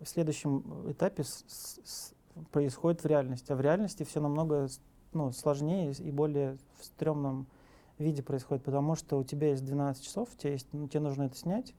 в 0.00 0.06
следующем 0.06 0.90
этапе 0.90 1.24
с, 1.24 1.44
с, 1.48 2.14
происходит 2.52 3.02
в 3.02 3.06
реальности. 3.06 3.52
А 3.52 3.56
в 3.56 3.60
реальности 3.60 4.04
все 4.04 4.20
намного 4.20 4.68
ну, 5.12 5.32
сложнее 5.32 5.92
и 5.92 6.10
более 6.10 6.56
в 6.78 6.84
стрёмном 6.84 7.46
виде 7.98 8.22
происходит, 8.22 8.64
потому 8.64 8.94
что 8.94 9.18
у 9.18 9.24
тебя 9.24 9.50
есть 9.50 9.64
12 9.64 10.04
часов, 10.04 10.28
тебе, 10.36 10.52
есть, 10.52 10.68
ну, 10.72 10.86
тебе 10.86 11.00
нужно 11.00 11.24
это 11.24 11.36
снять. 11.36 11.74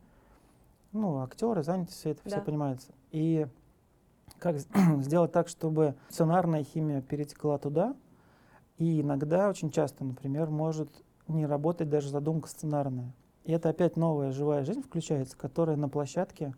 Ну, 0.91 1.21
актеры 1.21 1.63
заняты, 1.63 1.91
все 1.91 2.11
это 2.11 2.21
да. 2.25 2.29
все 2.29 2.41
понимается. 2.41 2.91
И 3.11 3.47
как 4.37 4.57
сделать 4.99 5.31
так, 5.31 5.47
чтобы 5.47 5.95
сценарная 6.09 6.63
химия 6.63 7.01
перетекла 7.01 7.57
туда, 7.57 7.95
и 8.77 9.01
иногда, 9.01 9.49
очень 9.49 9.71
часто, 9.71 10.03
например, 10.03 10.49
может 10.49 10.89
не 11.33 11.45
работать 11.45 11.89
даже 11.89 12.09
задумка 12.09 12.49
сценарная. 12.49 13.13
И 13.45 13.51
это 13.51 13.69
опять 13.69 13.97
новая 13.97 14.31
живая 14.31 14.63
жизнь 14.63 14.81
включается, 14.81 15.37
которая 15.37 15.75
на 15.75 15.89
площадке 15.89 16.53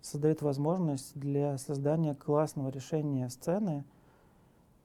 создает 0.00 0.42
возможность 0.42 1.18
для 1.18 1.58
создания 1.58 2.14
классного 2.14 2.68
решения 2.68 3.28
сцены 3.28 3.84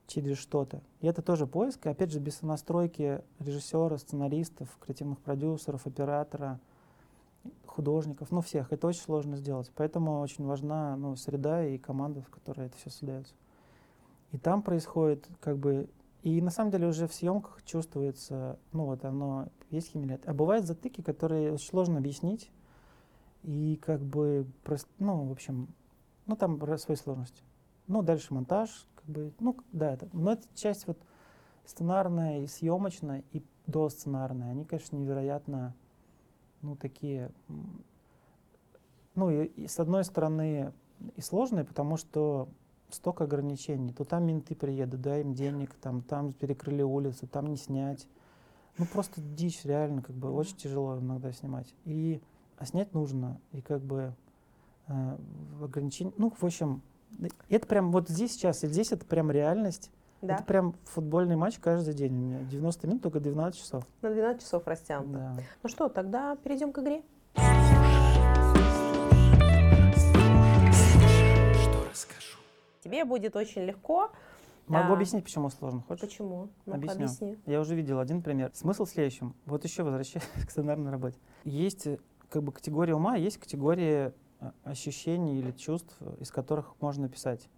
через 0.08 0.38
что-то. 0.38 0.82
И 0.99 1.08
это 1.08 1.21
тоже 1.21 1.47
поиск, 1.47 1.86
и 1.86 1.89
опять 1.89 2.12
же, 2.12 2.19
без 2.19 2.41
настройки 2.41 3.21
режиссера, 3.39 3.97
сценаристов, 3.97 4.67
креативных 4.82 5.19
продюсеров, 5.19 5.86
оператора, 5.86 6.60
художников, 7.65 8.32
ну 8.32 8.41
всех, 8.41 8.71
это 8.73 8.88
очень 8.88 9.01
сложно 9.01 9.38
сделать. 9.38 9.71
Поэтому 9.75 10.19
очень 10.19 10.45
важна 10.45 10.95
ну, 10.97 11.15
среда 11.15 11.65
и 11.65 11.77
команда, 11.77 12.21
в 12.21 12.30
которой 12.30 12.67
это 12.67 12.77
все 12.77 12.89
создается. 12.89 13.34
И 14.32 14.38
там 14.38 14.62
происходит 14.62 15.27
как 15.39 15.58
бы... 15.58 15.88
И 16.24 16.40
на 16.42 16.52
самом 16.52 16.72
деле 16.72 16.88
уже 16.88 17.08
в 17.08 17.14
съемках 17.14 17.64
чувствуется, 17.64 18.60
ну 18.74 18.86
вот 18.86 19.04
оно, 19.06 19.50
есть 19.72 19.90
химия. 19.90 20.20
А 20.26 20.34
бывают 20.34 20.66
затыки, 20.66 21.02
которые 21.02 21.58
сложно 21.58 21.98
объяснить. 21.98 22.52
И 23.42 23.80
как 23.82 24.02
бы, 24.02 24.46
просто, 24.64 24.88
ну, 25.00 25.26
в 25.26 25.32
общем, 25.32 25.74
ну 26.28 26.36
там 26.36 26.60
свои 26.78 26.96
сложности. 26.96 27.42
Ну, 27.88 28.04
дальше 28.04 28.34
монтаж, 28.34 28.88
как 28.96 29.06
бы, 29.06 29.34
ну, 29.40 29.58
да, 29.72 29.94
это, 29.94 30.08
но 30.14 30.34
это 30.34 30.48
часть 30.54 30.86
вот 30.86 31.00
сценарная 31.66 32.42
и 32.44 32.48
съемочная, 32.48 33.24
и 33.32 33.44
досценарная. 33.66 34.52
Они, 34.52 34.64
конечно, 34.64 34.96
невероятно, 34.96 35.76
ну, 36.62 36.76
такие, 36.76 37.32
ну, 39.16 39.32
и, 39.32 39.46
и 39.46 39.68
с 39.68 39.80
одной 39.80 40.04
стороны 40.04 40.72
и 41.16 41.22
сложные, 41.22 41.66
потому 41.66 41.98
что 41.98 42.48
столько 42.95 43.25
ограничений. 43.25 43.91
То 43.91 44.04
там 44.04 44.25
менты 44.25 44.56
приедут, 44.56 45.01
дай 45.01 45.21
им 45.21 45.34
денег, 45.34 45.73
там, 45.75 46.01
там 46.01 46.34
перекрыли 46.34 46.82
улицу, 46.82 47.27
там 47.27 47.47
не 47.47 47.58
снять. 47.58 48.08
Ну, 48.77 48.86
просто 48.86 49.21
дичь, 49.21 49.65
реально, 49.65 50.01
как 50.01 50.15
бы, 50.15 50.32
очень 50.32 50.58
тяжело 50.58 50.97
иногда 50.97 51.32
снимать. 51.32 51.73
И, 51.86 52.21
а 52.58 52.65
снять 52.65 52.93
нужно, 52.93 53.39
и 53.51 53.62
как 53.62 53.82
бы 53.82 54.13
э, 54.88 55.17
ограничения, 55.62 56.13
ну, 56.17 56.32
в 56.32 56.43
общем, 56.43 56.82
это 57.49 57.67
прям 57.67 57.91
вот 57.91 58.10
здесь 58.10 58.34
сейчас, 58.34 58.63
и 58.63 58.67
здесь 58.67 58.91
это 58.91 59.06
прям 59.06 59.32
реальность. 59.32 59.91
Да. 60.21 60.36
Это 60.36 60.43
прям 60.43 60.75
футбольный 60.86 61.36
матч 61.36 61.58
каждый 61.58 61.95
день 61.95 62.13
у 62.13 62.17
меня. 62.17 62.43
90 62.43 62.88
минут, 62.88 63.01
только 63.01 63.19
12 63.19 63.60
часов. 63.60 63.84
На 64.01 64.12
12 64.12 64.41
часов 64.41 64.67
растянуто. 64.67 65.12
Да. 65.12 65.38
Ну 65.63 65.69
что, 65.69 65.89
тогда 65.89 66.36
перейдем 66.36 66.71
к 66.71 66.80
игре. 66.80 67.01
Тебе 72.82 73.06
будет 73.06 73.36
очень 73.36 73.63
легко. 73.63 74.12
Могу 74.67 74.91
а... 74.91 74.96
объяснить, 74.96 75.24
почему 75.24 75.50
сложно. 75.50 75.84
Хочешь? 75.88 76.02
Почему? 76.02 76.50
ну 76.65 76.74
Объясню. 76.74 77.06
Объясни. 77.06 77.38
Я 77.46 77.60
уже 77.60 77.76
видел 77.76 78.00
один 78.00 78.22
пример. 78.22 78.52
Смысл 78.54 78.86
в 78.86 78.89
следующем. 78.89 79.36
Вот 79.46 79.63
еще 79.63 79.84
возвращаясь 79.84 80.26
к 80.48 80.52
сценарной 80.52 80.91
работе. 80.91 81.17
Есть 81.44 81.88
э, 81.88 82.00
как 82.30 82.44
бы 82.44 82.52
категория 82.52 82.96
ума, 82.96 83.15
есть 83.15 83.38
категория 83.38 84.13
а, 84.39 84.54
ощущений 84.63 85.39
или 85.39 85.52
чувств, 85.52 85.96
из 86.20 86.32
которых 86.32 86.74
можно 86.82 87.08
писать. 87.10 87.50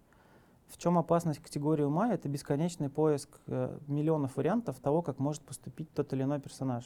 В 0.68 0.76
чем 0.76 0.98
опасность 0.98 1.40
категории 1.40 1.84
ума? 1.84 2.12
Это 2.12 2.28
бесконечный 2.28 2.90
поиск 2.90 3.28
э, 3.46 3.78
миллионов 3.86 4.36
вариантов 4.36 4.78
того, 4.80 5.02
как 5.02 5.18
может 5.18 5.42
поступить 5.42 5.92
тот 5.92 6.12
или 6.12 6.22
иной 6.22 6.40
персонаж. 6.40 6.84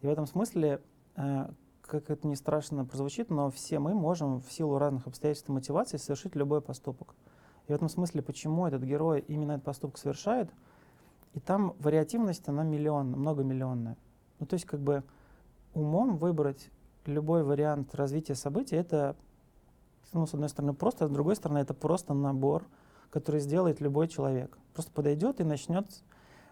И 0.00 0.06
в 0.06 0.10
этом 0.10 0.26
смысле, 0.26 0.80
э, 1.16 1.48
как 1.82 2.10
это 2.10 2.26
не 2.26 2.34
страшно 2.34 2.84
прозвучит, 2.84 3.30
но 3.30 3.50
все 3.50 3.78
мы 3.78 3.94
можем 3.94 4.40
в 4.40 4.52
силу 4.52 4.78
разных 4.78 5.06
обстоятельств 5.06 5.48
и 5.48 5.52
мотиваций 5.52 5.98
совершить 5.98 6.34
любой 6.34 6.60
поступок. 6.60 7.14
И 7.66 7.72
в 7.72 7.74
этом 7.74 7.88
смысле, 7.88 8.22
почему 8.22 8.66
этот 8.66 8.82
герой 8.82 9.24
именно 9.26 9.52
этот 9.52 9.64
поступок 9.64 9.98
совершает, 9.98 10.50
и 11.32 11.40
там 11.40 11.74
вариативность, 11.78 12.48
она 12.48 12.62
миллион, 12.62 13.10
многомиллионная. 13.10 13.96
Ну, 14.38 14.46
то 14.46 14.54
есть, 14.54 14.66
как 14.66 14.80
бы 14.80 15.02
умом 15.72 16.16
выбрать 16.16 16.70
любой 17.06 17.42
вариант 17.42 17.94
развития 17.94 18.34
событий 18.34 18.76
это, 18.76 19.16
ну, 20.12 20.26
с 20.26 20.34
одной 20.34 20.48
стороны, 20.48 20.74
просто, 20.74 21.04
а 21.04 21.08
с 21.08 21.10
другой 21.10 21.36
стороны, 21.36 21.58
это 21.58 21.74
просто 21.74 22.14
набор, 22.14 22.64
который 23.10 23.40
сделает 23.40 23.80
любой 23.80 24.08
человек. 24.08 24.56
Просто 24.72 24.92
подойдет 24.92 25.40
и 25.40 25.44
начнет. 25.44 25.86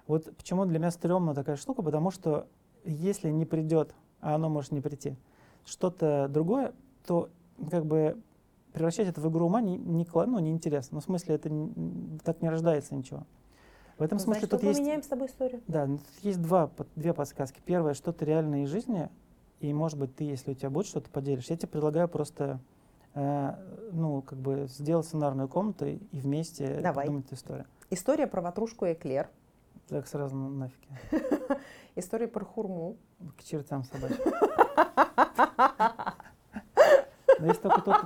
Вот 0.06 0.34
почему 0.36 0.64
для 0.64 0.78
меня 0.78 0.90
стрёмна 0.90 1.34
такая 1.34 1.56
штука, 1.56 1.82
потому 1.82 2.10
что 2.10 2.46
если 2.84 3.30
не 3.30 3.44
придет, 3.44 3.94
а 4.20 4.34
оно 4.34 4.48
может 4.48 4.72
не 4.72 4.80
прийти, 4.80 5.16
что-то 5.64 6.28
другое, 6.28 6.72
то 7.06 7.30
как 7.70 7.86
бы 7.86 8.20
превращать 8.72 9.08
это 9.08 9.20
в 9.20 9.30
игру 9.30 9.46
ума 9.46 9.60
не, 9.60 9.76
не, 9.76 10.06
ну, 10.12 10.38
неинтересно. 10.38 10.96
Ну, 10.96 11.00
в 11.00 11.04
смысле, 11.04 11.34
это 11.34 11.50
не, 11.50 12.18
так 12.24 12.42
не 12.42 12.48
рождается 12.48 12.94
ничего. 12.94 13.24
В 13.98 14.02
этом 14.02 14.18
ну, 14.18 14.24
смысле 14.24 14.46
значит, 14.46 14.50
тут 14.50 14.62
есть... 14.62 14.80
меняем 14.80 15.02
с 15.02 15.06
тобой 15.06 15.28
историю. 15.28 15.62
Да, 15.68 15.86
тут 15.86 16.00
есть 16.22 16.40
два, 16.40 16.70
две 16.96 17.12
подсказки. 17.12 17.60
Первое, 17.64 17.94
что-то 17.94 18.24
реальное 18.24 18.64
из 18.64 18.68
жизни, 18.68 19.10
и, 19.60 19.72
может 19.72 19.98
быть, 19.98 20.16
ты, 20.16 20.24
если 20.24 20.52
у 20.52 20.54
тебя 20.54 20.70
будет 20.70 20.86
что-то, 20.86 21.10
поделишь. 21.10 21.46
Я 21.46 21.56
тебе 21.56 21.68
предлагаю 21.68 22.08
просто, 22.08 22.58
э, 23.14 23.54
ну, 23.92 24.22
как 24.22 24.38
бы 24.38 24.66
сделать 24.68 25.06
сценарную 25.06 25.48
комнату 25.48 25.86
и 25.86 26.00
вместе 26.12 26.80
Давай. 26.80 27.04
придумать 27.04 27.26
эту 27.26 27.36
историю. 27.36 27.66
История 27.90 28.26
про 28.26 28.40
ватрушку 28.40 28.86
Эклер. 28.86 29.28
Так 29.88 30.08
сразу 30.08 30.34
нафиг. 30.34 30.80
История 31.94 32.26
про 32.26 32.44
хурму. 32.44 32.96
К 33.36 33.44
чертям 33.44 33.84
собачьим. 33.84 34.18
Есть 37.46 37.62
только 37.62 37.80
тот... 37.82 37.96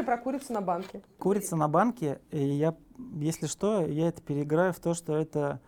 История 0.00 0.16
про 0.16 0.22
курицу 0.22 0.52
на 0.52 0.60
банке. 0.62 1.02
Курица 1.18 1.56
на 1.56 1.68
банке, 1.68 2.20
и 2.30 2.42
я, 2.42 2.74
если 3.16 3.46
что, 3.46 3.84
я 3.84 4.08
это 4.08 4.22
переиграю 4.22 4.72
в 4.72 4.80
то, 4.80 4.94
что 4.94 5.14
это 5.14 5.60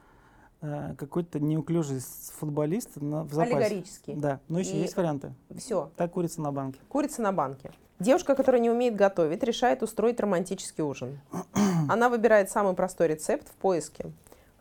Э, 0.63 0.95
какой-то 0.97 1.41
неуклюжий 1.41 2.01
футболист 2.39 2.91
на, 2.95 3.25
в 3.25 3.33
запасе. 3.33 3.57
Аллегорический. 3.57 4.15
Да, 4.15 4.39
но 4.47 4.61
еще 4.61 4.75
и 4.75 4.79
есть 4.79 4.97
варианты. 4.97 5.35
Все. 5.59 5.91
Так 5.97 6.13
курица 6.13 6.41
на 6.41 6.53
банке. 6.53 6.79
Курица 6.89 7.21
на 7.21 7.33
банке. 7.33 7.73
Девушка, 7.99 8.37
которая 8.37 8.63
не 8.63 8.71
умеет 8.71 8.95
готовить, 8.95 9.43
решает 9.43 9.83
устроить 9.83 10.21
романтический 10.21 10.85
ужин. 10.85 11.19
Она 11.89 12.09
выбирает 12.09 12.49
самый 12.49 12.75
простой 12.75 13.09
рецепт 13.09 13.49
в 13.49 13.55
поиске. 13.55 14.13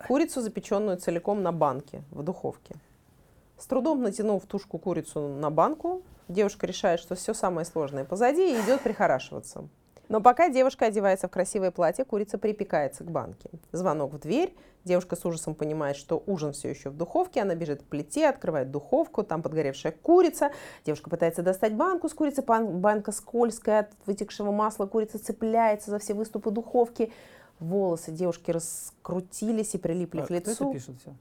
Курицу, 0.07 0.41
запеченную 0.41 0.97
целиком 0.97 1.43
на 1.43 1.51
банке, 1.51 2.01
в 2.09 2.23
духовке. 2.23 2.75
С 3.59 3.67
трудом 3.67 4.01
натянув 4.01 4.43
тушку 4.47 4.79
курицу 4.79 5.27
на 5.27 5.51
банку, 5.51 6.01
девушка 6.31 6.65
решает, 6.67 6.99
что 6.99 7.15
все 7.15 7.33
самое 7.33 7.65
сложное 7.65 8.05
позади 8.05 8.53
и 8.53 8.61
идет 8.61 8.81
прихорашиваться. 8.81 9.67
Но 10.11 10.19
пока 10.19 10.49
девушка 10.49 10.87
одевается 10.87 11.29
в 11.29 11.31
красивое 11.31 11.71
платье, 11.71 12.03
курица 12.03 12.37
припекается 12.37 13.05
к 13.05 13.09
банке. 13.09 13.49
Звонок 13.71 14.13
в 14.13 14.19
дверь. 14.19 14.53
Девушка 14.83 15.15
с 15.15 15.23
ужасом 15.23 15.55
понимает, 15.55 15.95
что 15.95 16.21
ужин 16.25 16.51
все 16.51 16.69
еще 16.69 16.89
в 16.89 16.97
духовке. 16.97 17.41
Она 17.41 17.55
бежит 17.55 17.81
к 17.81 17.85
плите, 17.85 18.27
открывает 18.27 18.71
духовку. 18.71 19.23
Там 19.23 19.41
подгоревшая 19.41 19.93
курица. 19.93 20.51
Девушка 20.85 21.09
пытается 21.09 21.43
достать 21.43 21.75
банку 21.75 22.09
с 22.09 22.13
курицей. 22.13 22.43
Банка 22.43 23.13
скользкая 23.13 23.81
от 23.81 23.91
вытекшего 24.05 24.51
масла. 24.51 24.85
Курица 24.85 25.17
цепляется 25.17 25.91
за 25.91 25.99
все 25.99 26.13
выступы 26.13 26.51
духовки. 26.51 27.13
Волосы 27.61 28.11
девушки 28.11 28.51
раскрутились 28.51 29.75
и 29.75 29.77
прилипли 29.77 30.19
а 30.19 30.25
к 30.25 30.29
лицу. 30.29 30.55
Кто 30.55 30.65
это 30.71 30.73
пишет 30.73 30.95
все? 30.99 31.15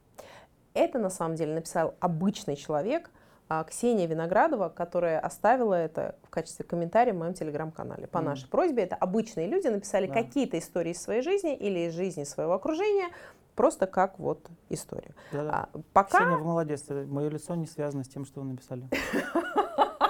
Это 0.74 0.98
на 0.98 1.10
самом 1.10 1.36
деле 1.36 1.54
написал 1.54 1.94
обычный 2.00 2.56
человек– 2.56 3.08
Ксения 3.64 4.06
Виноградова, 4.06 4.68
которая 4.68 5.18
оставила 5.18 5.74
это 5.74 6.14
в 6.22 6.30
качестве 6.30 6.64
комментария 6.64 7.12
в 7.12 7.16
моем 7.16 7.34
телеграм-канале. 7.34 8.06
По 8.06 8.18
mm. 8.18 8.22
нашей 8.22 8.48
просьбе 8.48 8.84
это 8.84 8.94
обычные 8.94 9.48
люди 9.48 9.66
написали 9.66 10.06
да. 10.06 10.14
какие-то 10.14 10.58
истории 10.58 10.92
из 10.92 11.02
своей 11.02 11.22
жизни 11.22 11.56
или 11.56 11.88
из 11.88 11.94
жизни 11.94 12.24
своего 12.24 12.52
окружения, 12.54 13.08
просто 13.56 13.86
как 13.86 14.18
вот 14.18 14.46
историю. 14.68 15.14
Да, 15.32 15.44
да. 15.44 15.68
А, 15.72 15.78
пока... 15.92 16.18
Ксения, 16.18 16.36
вы 16.36 16.44
молодец, 16.44 16.84
мое 16.88 17.28
лицо 17.28 17.54
не 17.56 17.66
связано 17.66 18.04
с 18.04 18.08
тем, 18.08 18.24
что 18.24 18.40
вы 18.40 18.46
написали. 18.46 18.88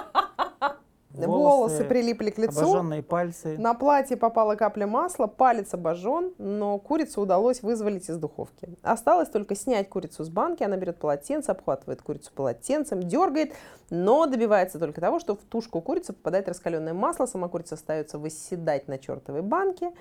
волосы, 1.27 1.75
волосы 1.75 1.83
прилипли 1.85 2.29
к 2.29 2.37
лицу. 2.37 2.59
Обожженные 2.59 3.03
пальцы. 3.03 3.57
На 3.57 3.73
платье 3.73 4.17
попала 4.17 4.55
капля 4.55 4.87
масла, 4.87 5.27
палец 5.27 5.73
обожжен, 5.73 6.33
но 6.37 6.77
курицу 6.79 7.21
удалось 7.21 7.61
вызволить 7.61 8.09
из 8.09 8.17
духовки. 8.17 8.69
Осталось 8.81 9.29
только 9.29 9.55
снять 9.55 9.89
курицу 9.89 10.23
с 10.23 10.29
банки, 10.29 10.63
она 10.63 10.77
берет 10.77 10.97
полотенце, 10.97 11.51
обхватывает 11.51 12.01
курицу 12.01 12.31
полотенцем, 12.33 13.03
дергает, 13.03 13.53
но 13.89 14.25
добивается 14.25 14.79
только 14.79 15.01
того, 15.01 15.19
что 15.19 15.35
в 15.35 15.39
тушку 15.39 15.81
курицы 15.81 16.13
попадает 16.13 16.47
раскаленное 16.47 16.93
масло, 16.93 17.25
сама 17.25 17.47
курица 17.47 17.75
остается 17.75 18.17
выседать 18.17 18.87
на 18.87 18.97
чертовой 18.97 19.41
банке. 19.41 19.91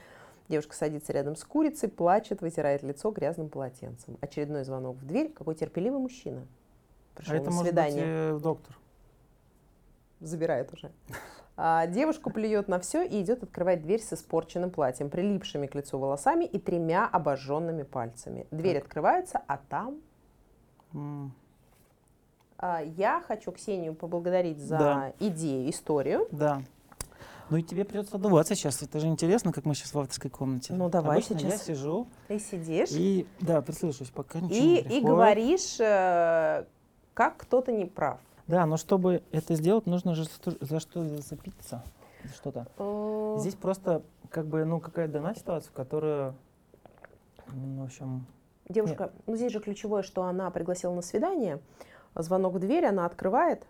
Девушка 0.49 0.75
садится 0.75 1.13
рядом 1.13 1.37
с 1.37 1.45
курицей, 1.45 1.89
плачет, 1.89 2.43
вытирает 2.43 2.83
лицо 2.83 3.13
грязным 3.13 3.49
полотенцем. 3.49 4.19
Очередной 4.21 4.65
звонок 4.65 4.97
в 4.97 5.07
дверь. 5.07 5.33
Какой 5.33 5.55
терпеливый 5.55 6.01
мужчина. 6.01 6.45
Пришел 7.15 7.35
а 7.35 7.37
это 7.37 7.51
на 7.51 7.63
свидание. 7.63 8.05
может 8.05 8.33
быть 8.33 8.41
э, 8.41 8.43
доктор 8.43 8.80
забирает 10.21 10.73
уже. 10.73 10.91
А 11.57 11.87
девушку 11.87 12.31
плюет 12.31 12.69
на 12.69 12.79
все 12.81 13.03
и 13.03 13.21
идет 13.21 13.43
открывать 13.43 13.83
дверь 13.83 14.01
с 14.01 14.13
испорченным 14.13 14.71
платьем, 14.71 15.11
прилипшими 15.11 15.67
к 15.67 15.75
лицу 15.75 15.99
волосами 15.99 16.45
и 16.45 16.59
тремя 16.59 17.07
обожженными 17.07 17.83
пальцами. 17.83 18.47
Дверь 18.51 18.77
так. 18.77 18.85
открывается, 18.85 19.43
а 19.47 19.59
там... 19.59 20.01
Mm. 20.95 21.29
А, 22.57 22.83
я 22.83 23.23
хочу 23.27 23.53
Ксению 23.53 23.95
поблагодарить 23.95 24.59
за 24.59 24.79
да. 24.79 25.13
идею, 25.19 25.69
историю. 25.71 26.29
Да. 26.31 26.63
Ну 27.51 27.57
и 27.57 27.63
тебе 27.63 27.85
придется 27.85 28.17
отдуваться 28.17 28.55
сейчас. 28.55 28.81
Это 28.81 29.01
же 29.01 29.09
интересно, 29.09 29.53
как 29.53 29.65
мы 29.65 29.75
сейчас 29.75 29.93
в 29.93 29.99
авторской 29.99 30.31
комнате. 30.31 30.73
Ну 30.73 30.89
давай 30.89 31.19
Обычно 31.19 31.39
сейчас. 31.39 31.53
я 31.53 31.59
сижу. 31.59 32.07
Ты 32.29 32.39
сидишь. 32.39 32.91
И 32.93 33.27
да, 33.41 33.61
прислушиваюсь, 33.61 34.11
пока 34.11 34.41
ничего 34.41 34.59
и, 34.59 34.89
не 34.89 34.99
И 34.99 35.01
говоришь, 35.03 35.81
э, 35.81 36.65
как 37.13 37.39
кто-то 37.39 37.73
не 37.73 37.87
прав. 37.87 38.21
Да, 38.51 38.67
но 38.67 38.77
чтобы 38.77 39.23
это 39.31 39.55
сделать, 39.55 39.87
нужно 39.87 40.15
же 40.15 40.25
за 40.61 40.81
что 40.81 41.05
зацепиться. 41.05 41.85
что-то. 42.35 42.67
Здесь 43.39 43.55
просто 43.55 44.03
как 44.29 44.47
бы, 44.47 44.65
ну, 44.65 44.81
какая-то 44.81 45.15
дана 45.15 45.35
ситуация, 45.35 45.71
в 45.71 45.75
которую, 45.75 46.35
ну, 47.53 47.83
в 47.83 47.85
общем... 47.85 48.27
Девушка, 48.69 49.05
нет. 49.05 49.13
ну 49.27 49.37
здесь 49.37 49.53
же 49.53 49.61
ключевое, 49.61 50.03
что 50.03 50.25
она 50.25 50.51
пригласила 50.51 50.95
на 50.95 51.03
свидание, 51.03 51.61
звонок 52.15 52.55
в 52.55 52.59
дверь, 52.59 52.87
она 52.87 53.07
открывает, 53.07 53.67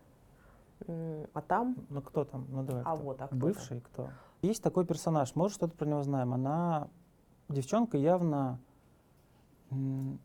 а 0.86 1.40
там... 1.46 1.76
Ну 1.88 2.02
кто 2.02 2.24
там? 2.24 2.46
Ну 2.50 2.62
давай. 2.62 2.82
А 2.84 2.94
кто? 2.94 3.04
вот, 3.04 3.22
а 3.22 3.26
кто 3.26 3.36
Бывший 3.36 3.80
кто? 3.80 4.08
Есть 4.42 4.62
такой 4.62 4.86
персонаж, 4.86 5.34
может 5.34 5.56
что-то 5.56 5.74
про 5.74 5.86
него 5.86 6.02
знаем. 6.02 6.32
Она, 6.34 6.88
девчонка 7.48 7.98
явно, 7.98 8.58
ну 9.70 10.18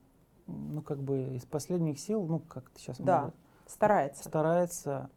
как 0.86 1.00
бы 1.00 1.36
из 1.36 1.46
последних 1.46 2.00
сил, 2.00 2.26
ну 2.26 2.40
как 2.40 2.70
ты 2.70 2.80
сейчас 2.80 2.98
Да, 3.00 3.22
может, 3.22 3.36
старается. 3.68 4.24
Старается, 4.24 5.10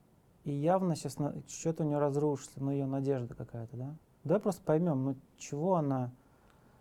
и 0.44 0.52
явно 0.52 0.96
сейчас 0.96 1.16
что-то 1.48 1.84
у 1.84 1.86
нее 1.86 1.98
разрушится, 1.98 2.62
ну 2.62 2.70
ее 2.70 2.86
надежда 2.86 3.34
какая-то, 3.34 3.76
да? 3.76 3.94
Давай 4.24 4.40
просто 4.40 4.62
поймем, 4.64 5.04
ну 5.04 5.16
чего 5.36 5.76
она 5.76 6.10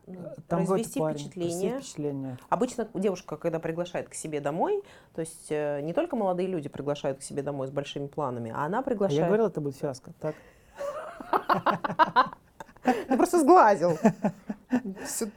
э, 0.06 0.14
там 0.48 0.66
произвести 0.66 1.00
парень, 1.00 1.18
впечатление. 1.18 1.80
впечатление. 1.80 2.38
Обычно 2.50 2.88
девушка, 2.94 3.38
когда 3.38 3.60
приглашает 3.60 4.10
к 4.10 4.14
себе 4.14 4.42
домой, 4.42 4.84
то 5.14 5.22
есть 5.22 5.48
э, 5.52 5.82
не 5.82 5.94
только 5.94 6.16
молодые 6.16 6.48
люди 6.48 6.70
приглашают 6.70 7.20
к 7.20 7.22
себе 7.22 7.44
домой 7.44 7.68
с 7.68 7.72
большими 7.72 8.08
планами, 8.08 8.52
а 8.56 8.66
она 8.66 8.82
приглашает... 8.82 9.22
Я 9.22 9.28
говорил, 9.28 9.48
это 9.48 9.62
будет 9.62 9.76
фиаско, 9.76 10.14
так? 10.20 10.36
Ты 13.08 13.18
просто 13.18 13.40
сглазил. 13.40 13.98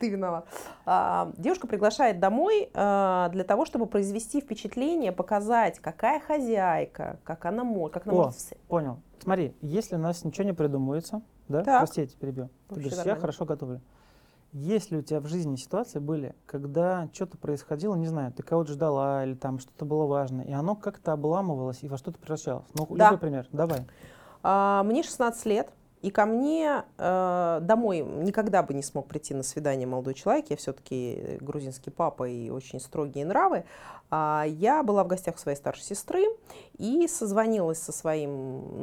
Виноват. 0.01 0.47
А, 0.87 1.33
девушка 1.37 1.67
приглашает 1.67 2.19
домой 2.19 2.71
а, 2.75 3.29
для 3.29 3.45
того, 3.45 3.65
чтобы 3.65 3.87
произвести 3.87 4.41
впечатление, 4.41 5.13
показать, 5.13 5.79
какая 5.79 6.21
хозяйка, 6.21 7.21
как 7.25 7.45
она 7.45 7.63
может, 7.63 7.95
как 7.95 8.07
она 8.07 8.15
О, 8.15 8.25
может... 8.25 8.39
понял. 8.69 8.99
Смотри, 9.23 9.55
если 9.61 9.97
у 9.97 9.99
нас 9.99 10.25
ничего 10.25 10.45
не 10.45 10.53
придумывается, 10.53 11.23
да, 11.49 11.63
так. 11.63 11.81
прости, 11.81 12.01
я 12.01 12.07
тебя 12.07 12.19
перебью. 12.21 12.51
Ты 12.69 12.75
говоришь, 12.77 12.93
я 13.05 13.17
хорошо 13.17 13.45
готовлю. 13.45 13.81
Есть 14.53 14.91
ли 14.91 14.99
у 14.99 15.03
тебя 15.03 15.21
в 15.21 15.27
жизни 15.27 15.55
ситуации 15.55 16.01
были, 16.01 16.35
когда 16.47 17.09
что-то 17.13 17.39
происходило, 17.39 17.95
не 17.95 18.09
знаю, 18.09 18.33
ты 18.33 18.43
кого-то 18.43 18.73
ждала 18.73 19.25
или 19.25 19.35
там 19.35 19.61
что-то 19.61 19.85
было 19.85 20.07
важно, 20.07 20.43
и 20.43 20.51
оно 20.53 20.75
как-то 20.75 21.13
обламывалось 21.13 21.79
и 21.83 21.89
во 21.89 21.97
что-то 21.97 22.19
превращалось? 22.19 22.67
Ну, 22.75 22.87
да. 22.91 23.07
любой 23.07 23.19
пример, 23.19 23.47
давай. 23.53 23.87
А, 24.43 24.83
мне 24.83 25.05
16 25.05 25.47
лет, 25.47 25.73
и 26.03 26.11
ко 26.11 26.25
мне 26.25 26.85
э, 26.97 27.59
домой 27.63 28.01
никогда 28.01 28.63
бы 28.63 28.73
не 28.73 28.83
смог 28.83 29.07
прийти 29.07 29.35
на 29.35 29.43
свидание 29.43 29.87
молодой 29.87 30.15
человек. 30.15 30.47
Я 30.49 30.57
все-таки 30.57 31.39
грузинский 31.41 31.91
папа 31.91 32.29
и 32.29 32.49
очень 32.49 32.81
строгие 32.81 33.27
нравы. 33.27 33.65
А 34.11 34.45
я 34.49 34.83
была 34.83 35.05
в 35.05 35.09
гостях 35.09 35.37
у 35.37 35.39
своей 35.39 35.57
старшей 35.57 35.83
сестры 35.83 36.25
и 36.79 37.07
созвонилась 37.07 37.81
со 37.81 37.93
своим, 37.93 38.31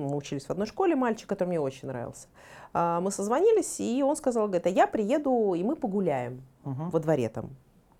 мы 0.10 0.16
учились 0.16 0.46
в 0.46 0.52
одной 0.52 0.68
школе, 0.68 0.96
мальчик, 0.96 1.28
который 1.28 1.50
мне 1.50 1.60
очень 1.60 1.88
нравился. 1.88 2.28
А, 2.74 3.02
мы 3.02 3.12
созвонились, 3.12 3.80
и 3.80 4.04
он 4.04 4.16
сказал, 4.16 4.46
говорит, 4.48 4.68
а 4.68 4.70
я 4.70 4.88
приеду, 4.88 5.54
и 5.54 5.64
мы 5.64 5.76
погуляем 5.76 6.44
uh-huh. 6.64 6.92
во 6.92 7.00
дворе 7.00 7.30
там 7.30 7.50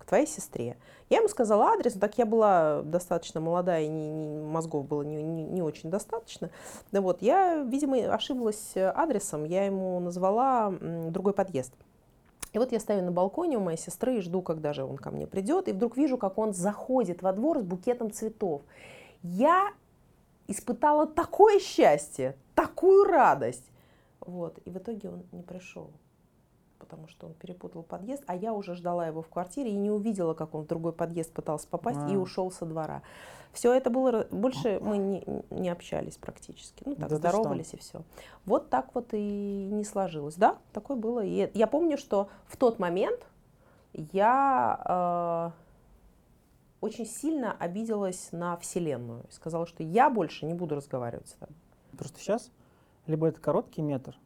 твоей 0.08 0.26
сестре. 0.26 0.76
Я 1.10 1.18
ему 1.18 1.28
сказала 1.28 1.66
адрес, 1.66 1.94
но 1.94 2.00
так 2.00 2.18
я 2.18 2.26
была 2.26 2.82
достаточно 2.82 3.40
молодая, 3.40 3.84
и 3.84 3.88
не, 3.88 4.10
не, 4.10 4.42
мозгов 4.42 4.86
было 4.86 5.02
не, 5.02 5.22
не, 5.22 5.44
не 5.44 5.62
очень 5.62 5.90
достаточно. 5.90 6.50
Да 6.92 7.00
вот, 7.00 7.22
я, 7.22 7.62
видимо, 7.62 7.96
ошиблась 8.12 8.72
адресом, 8.76 9.44
я 9.44 9.64
ему 9.64 10.00
назвала 10.00 10.72
другой 10.80 11.32
подъезд. 11.32 11.72
И 12.52 12.58
вот 12.58 12.72
я 12.72 12.80
стою 12.80 13.02
на 13.02 13.12
балконе 13.12 13.58
у 13.58 13.60
моей 13.60 13.78
сестры 13.78 14.16
и 14.16 14.20
жду, 14.20 14.42
когда 14.42 14.72
же 14.72 14.84
он 14.84 14.96
ко 14.96 15.10
мне 15.10 15.26
придет, 15.26 15.68
и 15.68 15.72
вдруг 15.72 15.96
вижу, 15.96 16.16
как 16.16 16.38
он 16.38 16.54
заходит 16.54 17.22
во 17.22 17.32
двор 17.32 17.60
с 17.60 17.62
букетом 17.62 18.10
цветов. 18.10 18.62
Я 19.22 19.72
испытала 20.46 21.06
такое 21.06 21.58
счастье, 21.58 22.36
такую 22.54 23.04
радость. 23.04 23.70
Вот. 24.20 24.58
И 24.64 24.70
в 24.70 24.78
итоге 24.78 25.10
он 25.10 25.22
не 25.32 25.42
пришел, 25.42 25.90
потому 26.78 27.08
что 27.08 27.26
он 27.26 27.34
перепутал 27.34 27.82
подъезд, 27.82 28.22
а 28.26 28.34
я 28.34 28.52
уже 28.52 28.74
ждала 28.74 29.06
его 29.06 29.22
в 29.22 29.28
квартире 29.28 29.70
и 29.70 29.76
не 29.76 29.90
увидела, 29.90 30.34
как 30.34 30.54
он 30.54 30.64
в 30.64 30.66
другой 30.66 30.92
подъезд 30.92 31.32
пытался 31.32 31.68
попасть 31.68 32.00
а. 32.02 32.10
и 32.10 32.16
ушел 32.16 32.50
со 32.50 32.64
двора. 32.64 33.02
Все 33.52 33.72
это 33.72 33.90
было, 33.90 34.26
больше 34.30 34.78
мы 34.80 34.98
не, 34.98 35.24
не 35.50 35.70
общались 35.70 36.16
практически. 36.16 36.82
Ну 36.86 36.94
так, 36.94 37.08
да 37.08 37.16
здоровались 37.16 37.74
и 37.74 37.78
все. 37.78 38.02
Вот 38.44 38.68
так 38.68 38.94
вот 38.94 39.08
и 39.12 39.68
не 39.70 39.84
сложилось. 39.84 40.36
Да, 40.36 40.58
такое 40.72 40.96
было. 40.96 41.24
И 41.24 41.50
я 41.54 41.66
помню, 41.66 41.98
что 41.98 42.28
в 42.46 42.56
тот 42.56 42.78
момент 42.78 43.26
я 43.94 45.52
э, 45.54 45.58
очень 46.80 47.06
сильно 47.06 47.52
обиделась 47.52 48.28
на 48.32 48.56
Вселенную. 48.58 49.24
Сказала, 49.30 49.66
что 49.66 49.82
я 49.82 50.10
больше 50.10 50.46
не 50.46 50.54
буду 50.54 50.74
разговаривать 50.76 51.28
с 51.28 51.32
тобой. 51.32 51.56
Просто 51.96 52.20
сейчас 52.20 52.50
либо 53.06 53.26
это 53.26 53.40
короткий 53.40 53.82
метр. 53.82 54.16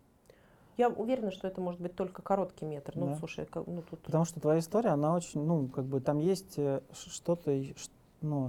Я 0.76 0.88
уверена, 0.88 1.30
что 1.30 1.46
это 1.46 1.61
может 1.61 1.80
быть 1.80 1.94
только 1.94 2.22
короткий 2.22 2.64
метр. 2.64 2.92
Ну, 2.94 3.08
да. 3.08 3.16
слушай, 3.16 3.46
как, 3.46 3.66
ну 3.66 3.82
тут. 3.82 4.00
Потому 4.00 4.24
что 4.24 4.40
твоя 4.40 4.61
история, 4.61 4.90
она 4.90 5.14
очень, 5.14 5.44
ну, 5.44 5.68
как 5.68 5.85
бы 5.85 6.00
там 6.00 6.18
есть 6.18 6.58
э, 6.58 6.80
что-то, 6.92 7.62
ну, 8.22 8.48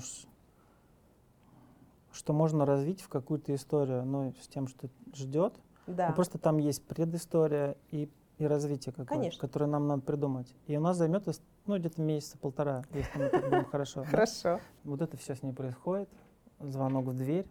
что 2.14 2.34
можно 2.34 2.66
развить 2.66 3.02
в 3.02 3.10
какую-то 3.10 3.54
историю, 3.54 4.06
ну, 4.06 4.34
с 4.42 4.48
тем, 4.48 4.68
что 4.68 4.88
ждет. 5.14 5.54
Да. 5.88 6.10
Но 6.10 6.16
просто 6.16 6.38
там 6.38 6.60
есть 6.60 6.86
предыстория 6.86 7.76
и, 7.92 8.10
и 8.38 8.46
развитие 8.46 8.94
какое-то, 8.94 9.38
которое 9.38 9.66
нам 9.66 9.88
надо 9.88 10.04
придумать. 10.04 10.54
И 10.68 10.78
у 10.78 10.82
нас 10.82 10.96
займет, 10.98 11.28
ну, 11.66 11.78
где-то 11.78 12.02
месяца 12.02 12.38
полтора, 12.38 12.84
если 12.94 13.18
мы 13.18 13.30
так 13.30 13.44
будем 13.44 13.66
хорошо. 13.66 14.04
Хорошо. 14.10 14.60
Вот 14.86 15.02
это 15.02 15.18
все 15.18 15.36
с 15.36 15.44
ней 15.44 15.54
происходит. 15.54 16.10
Звонок 16.60 17.06
в 17.06 17.18
дверь. 17.18 17.48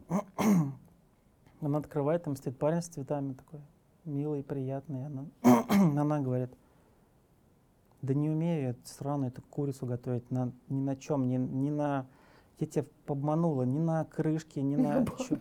Она 1.60 1.78
открывает, 1.78 2.24
там 2.24 2.36
стоит 2.36 2.58
парень 2.58 2.82
с 2.82 2.86
цветами 2.86 3.34
такой, 3.34 3.60
милый, 4.04 4.42
приятный. 4.42 5.06
Она, 5.06 5.26
она 5.68 6.20
говорит, 6.20 6.50
да 8.02 8.14
не 8.14 8.30
умею 8.30 8.62
я 8.62 8.74
сраную 8.84 9.28
эту 9.28 9.42
курицу 9.42 9.86
готовить 9.86 10.30
на, 10.30 10.52
ни 10.68 10.80
на 10.80 10.96
чем, 10.96 11.28
ни, 11.28 11.36
ни 11.36 11.70
на... 11.70 12.06
Я 12.58 12.66
тебя 12.66 12.84
обманула, 13.06 13.62
ни 13.62 13.78
на 13.78 14.04
крышке, 14.04 14.62
ни 14.62 14.76
на, 14.76 15.04
чё, 15.18 15.36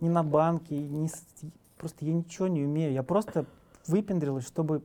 ни 0.00 0.08
на 0.08 0.24
банке, 0.24 0.76
ни, 0.76 1.08
просто 1.76 2.04
я 2.04 2.12
ничего 2.12 2.48
не 2.48 2.64
умею. 2.64 2.92
Я 2.92 3.02
просто 3.02 3.46
выпендрилась, 3.86 4.46
чтобы 4.46 4.82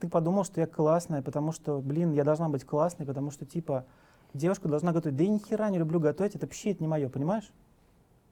ты 0.00 0.08
подумал, 0.08 0.44
что 0.44 0.60
я 0.60 0.66
классная, 0.66 1.22
потому 1.22 1.52
что, 1.52 1.80
блин, 1.80 2.12
я 2.12 2.24
должна 2.24 2.48
быть 2.48 2.64
классной, 2.64 3.06
потому 3.06 3.30
что, 3.30 3.46
типа, 3.46 3.84
девушка 4.34 4.68
должна 4.68 4.92
готовить. 4.92 5.16
Да 5.16 5.22
я 5.22 5.30
ни 5.30 5.38
хера 5.38 5.70
не 5.70 5.78
люблю 5.78 6.00
готовить, 6.00 6.34
это 6.34 6.46
вообще 6.46 6.72
это 6.72 6.82
не 6.82 6.88
мое, 6.88 7.08
понимаешь? 7.08 7.52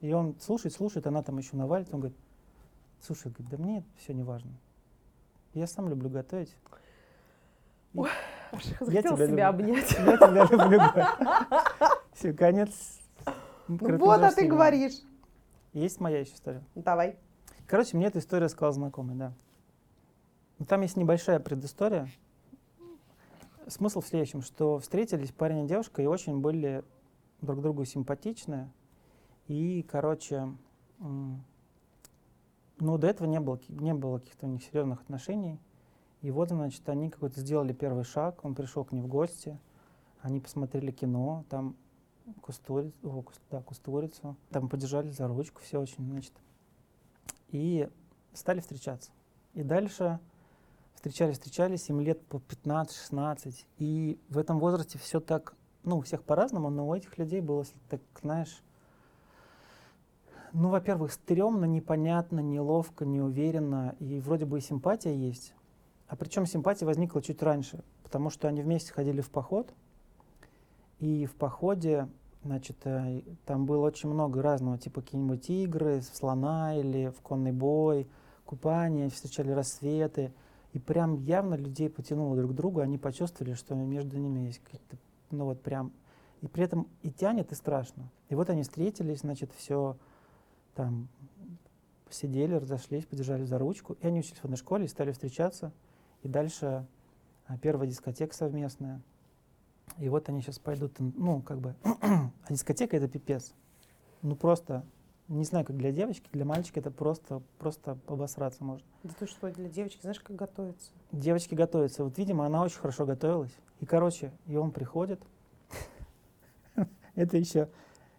И 0.01 0.13
он 0.13 0.35
слушает, 0.41 0.75
слушает, 0.75 1.07
она 1.07 1.23
там 1.23 1.39
еще 1.39 1.57
навалит, 1.57 1.89
он 1.93 2.01
говорит, 2.01 2.19
слушай, 3.01 3.31
говорит, 3.31 3.49
да 3.51 3.57
мне 3.59 3.85
все 3.97 4.15
не 4.15 4.23
важно. 4.23 4.53
Я 5.55 5.67
сам 5.67 5.89
люблю 5.89 6.09
готовить. 6.09 6.55
Ой, 7.95 8.09
я 8.89 9.03
тебя, 9.03 9.27
себя 9.27 9.49
обнять. 9.49 9.91
Я 9.93 10.17
тебя 10.17 10.45
люблю. 10.45 10.81
Все, 12.13 12.33
конец. 12.33 13.01
Ну 13.69 13.99
вот, 13.99 14.23
а 14.23 14.33
ты 14.33 14.47
говоришь. 14.47 15.01
Есть 15.73 16.01
моя 16.01 16.21
еще 16.21 16.35
история? 16.35 16.63
Давай. 16.75 17.17
Короче, 17.67 17.97
мне 17.97 18.07
эта 18.07 18.19
история 18.19 18.49
сказал 18.49 18.73
знакомый, 18.73 19.17
да. 19.17 19.33
Но 20.59 20.67
там 20.67 20.81
есть 20.83 20.97
небольшая 20.97 21.39
предыстория. 21.41 22.09
Смысл 23.67 24.01
в 24.01 24.07
следующем, 24.07 24.43
что 24.43 24.79
встретились 24.79 25.31
парень 25.31 25.65
и 25.65 25.69
девушка 25.69 26.03
и 26.03 26.07
очень 26.07 26.41
были 26.41 26.85
друг 27.41 27.63
другу 27.63 27.85
симпатичны. 27.85 28.71
И, 29.47 29.87
короче, 29.89 30.53
ну, 32.81 32.99
до 32.99 33.07
этого 33.07 33.27
не 33.27 33.41
было, 33.41 33.61
не 33.69 33.95
было 33.95 34.19
каких-то 34.19 34.47
у 34.47 34.51
них 34.51 34.63
серьезных 34.63 35.01
отношений. 35.03 35.59
И 36.23 36.31
вот, 36.31 36.51
значит, 36.51 36.87
они 36.89 37.11
какой-то 37.11 37.41
сделали 37.41 37.73
первый 37.73 38.05
шаг, 38.05 38.45
он 38.45 38.55
пришел 38.55 38.85
к 38.85 38.93
ним 38.93 39.05
в 39.05 39.07
гости, 39.07 39.59
они 40.21 40.41
посмотрели 40.41 40.91
кино, 40.91 41.45
там 41.49 41.77
кустурицу, 42.43 42.95
о, 43.03 43.23
куст, 43.23 43.41
да, 43.51 43.63
кустурицу, 43.63 44.37
там 44.51 44.69
подержали 44.69 45.11
за 45.11 45.27
ручку, 45.29 45.61
все 45.63 45.81
очень, 45.81 46.05
значит. 46.05 46.33
И 47.49 47.89
стали 48.33 48.61
встречаться. 48.61 49.11
И 49.55 49.63
дальше 49.63 50.21
встречались, 50.95 51.39
встречались, 51.39 51.89
им 51.89 52.01
лет 52.01 52.25
по 52.27 52.37
15-16. 52.37 53.65
И 53.79 54.19
в 54.29 54.39
этом 54.39 54.59
возрасте 54.59 54.99
все 54.99 55.21
так, 55.21 55.55
ну, 55.83 55.99
у 55.99 56.01
всех 56.03 56.23
по-разному, 56.23 56.71
но 56.71 56.87
у 56.87 56.95
этих 56.95 57.17
людей 57.19 57.41
было, 57.41 57.65
так, 57.89 58.01
знаешь, 58.21 58.63
ну, 60.53 60.69
во-первых, 60.69 61.13
стрёмно, 61.13 61.65
непонятно, 61.65 62.41
неловко, 62.41 63.05
неуверенно, 63.05 63.95
и 63.99 64.21
вроде 64.21 64.47
бы 64.47 64.59
и 64.59 64.63
симпатия 64.63 65.15
есть. 65.15 65.55
А 66.09 66.17
причем 66.17 66.47
симпатия 66.47 66.87
возникла 66.87 67.23
чуть 67.23 67.43
раньше, 67.43 67.85
потому 68.03 68.31
что 68.31 68.49
они 68.49 68.63
вместе 68.63 68.93
ходили 68.93 69.21
в 69.21 69.31
поход, 69.31 69.73
и 70.99 71.25
в 71.25 71.35
походе, 71.35 72.09
значит, 72.45 72.77
э, 72.85 73.23
там 73.47 73.65
было 73.65 73.87
очень 73.87 74.11
много 74.11 74.43
разного, 74.43 74.77
типа 74.77 75.01
какие-нибудь 75.01 75.49
игры, 75.49 76.03
слона 76.03 76.77
или 76.77 77.09
в 77.09 77.23
конный 77.23 77.53
бой, 77.53 78.07
купание, 78.45 79.09
встречали 79.09 79.51
рассветы. 79.53 80.33
И 80.73 80.79
прям 80.79 81.17
явно 81.17 81.55
людей 81.55 81.89
потянуло 81.89 82.37
друг 82.37 82.53
к 82.53 82.55
другу, 82.55 82.81
они 82.81 82.99
почувствовали, 82.99 83.55
что 83.55 83.75
между 83.75 84.19
ними 84.19 84.41
есть 84.41 84.61
какие-то, 84.63 84.99
ну 85.31 85.47
вот 85.47 85.63
прям, 85.63 85.93
и 86.43 86.47
при 86.47 86.65
этом 86.65 86.87
и 87.03 87.11
тянет, 87.11 87.51
и 87.51 87.55
страшно. 87.55 88.11
И 88.29 88.35
вот 88.35 88.51
они 88.51 88.63
встретились, 88.63 89.21
значит, 89.21 89.51
все 89.57 89.97
там 90.75 91.09
посидели, 92.05 92.55
разошлись, 92.55 93.07
подержали 93.07 93.45
за 93.45 93.59
ручку. 93.59 93.97
И 94.01 94.07
они 94.07 94.21
учились 94.21 94.41
в 94.41 94.45
одной 94.45 94.57
школе, 94.57 94.89
стали 94.89 95.13
встречаться. 95.13 95.73
И 96.23 96.29
дальше 96.29 96.87
а, 97.47 97.57
первая 97.59 97.89
дискотека 97.89 98.35
совместная. 98.35 99.01
И 99.99 100.09
вот 100.09 100.29
они 100.29 100.43
сейчас 100.43 100.59
пойдут, 100.59 100.97
ну, 100.99 101.41
как 101.43 101.61
бы, 101.61 101.75
а 101.85 102.31
дискотека 102.49 102.97
это 102.97 103.09
пипец. 103.09 103.55
Ну, 104.23 104.37
просто, 104.37 104.85
не 105.29 105.45
знаю, 105.45 105.65
как 105.65 105.77
для 105.77 105.93
девочки, 105.93 106.29
для 106.33 106.45
мальчика 106.45 106.81
это 106.81 106.91
просто, 106.91 107.43
просто 107.59 107.99
обосраться 108.07 108.63
можно. 108.65 108.87
Да 109.03 109.11
ты 109.19 109.27
что, 109.27 109.51
для 109.51 109.69
девочки 109.69 110.01
знаешь, 110.03 110.21
как 110.21 110.37
готовиться? 110.37 110.91
Девочки 111.13 111.55
готовятся. 111.55 112.05
Вот, 112.05 112.19
видимо, 112.19 112.47
она 112.47 112.63
очень 112.63 112.79
хорошо 112.79 113.07
готовилась. 113.07 113.55
И, 113.81 113.87
короче, 113.87 114.33
и 114.47 114.57
он 114.57 114.73
приходит. 114.73 115.21
Это 117.15 117.37
еще, 117.37 117.69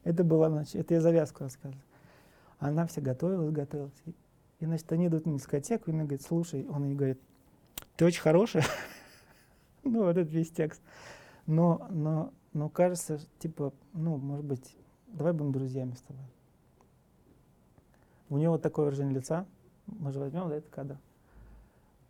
это 0.03 0.23
было, 0.23 0.49
значит, 0.49 0.75
это 0.75 0.95
я 0.95 1.01
завязку 1.01 1.43
рассказываю. 1.43 1.81
Она 2.61 2.85
вся 2.85 3.01
готовилась, 3.01 3.51
готовилась. 3.51 4.03
И, 4.59 4.65
значит, 4.65 4.89
они 4.91 5.07
идут 5.07 5.25
на 5.25 5.33
дискотеку, 5.33 5.89
и 5.89 5.93
она 5.93 6.03
говорит, 6.03 6.21
слушай, 6.21 6.67
он 6.67 6.85
ей 6.85 6.95
говорит, 6.95 7.19
ты 7.97 8.05
очень 8.05 8.21
хорошая. 8.21 8.63
ну, 9.83 10.03
вот 10.03 10.15
этот 10.15 10.31
весь 10.31 10.51
текст. 10.51 10.79
Но, 11.47 11.87
но, 11.89 12.31
но 12.53 12.69
кажется, 12.69 13.19
типа, 13.39 13.73
ну, 13.93 14.17
может 14.17 14.45
быть, 14.45 14.77
давай 15.07 15.33
будем 15.33 15.51
друзьями 15.51 15.95
с 15.95 16.01
тобой. 16.01 16.23
У 18.29 18.37
нее 18.37 18.51
вот 18.51 18.61
такое 18.61 18.85
выражение 18.85 19.15
лица. 19.15 19.47
Мы 19.87 20.11
же 20.11 20.19
возьмем, 20.19 20.47
да, 20.47 20.57
это 20.57 20.69
кадр. 20.69 20.99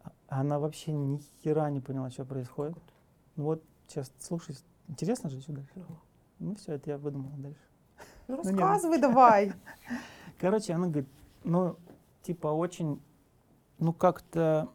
А 0.04 0.42
она 0.42 0.60
вообще 0.60 0.92
ни 0.92 1.22
хера 1.42 1.70
не 1.70 1.80
поняла, 1.80 2.10
что 2.10 2.26
происходит. 2.26 2.78
Ну 3.38 3.46
вот 3.46 3.64
сейчас 3.88 4.12
слушай, 4.20 4.58
интересно 4.90 5.30
же 5.30 5.40
сюда. 5.40 5.62
Ну 6.40 6.56
все, 6.56 6.74
это 6.74 6.90
я 6.90 6.98
выдумал 6.98 7.32
дальше. 7.38 7.62
Ну, 8.28 8.36
ну 8.44 8.44
рассказывай 8.44 8.98
ну, 8.98 9.02
давай. 9.02 9.54
Короче, 10.42 10.74
она 10.74 10.88
говорит, 10.88 11.08
ну, 11.44 11.78
типа, 12.24 12.48
очень, 12.48 13.00
ну, 13.78 13.94
как-то, 13.94 14.70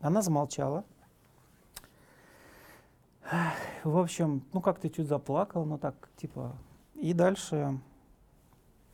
она 0.00 0.20
замолчала. 0.20 0.84
В 3.84 3.96
общем, 3.96 4.44
ну, 4.52 4.60
как-то 4.60 4.90
чуть 4.90 5.08
заплакала, 5.08 5.64
но 5.64 5.78
так, 5.78 6.10
типа, 6.18 6.54
и 6.94 7.14
дальше 7.14 7.80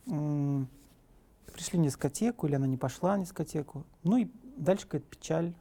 пришли 0.05 1.79
на 1.79 1.83
дискотеку, 1.83 2.47
или 2.47 2.55
она 2.55 2.67
не 2.67 2.77
пошла 2.77 3.17
на 3.17 3.25
дискотеку. 3.25 3.83
Ну, 4.03 4.15
и 4.15 4.31
дальше 4.55 4.85
какая-то 4.85 5.07
печаль. 5.07 5.53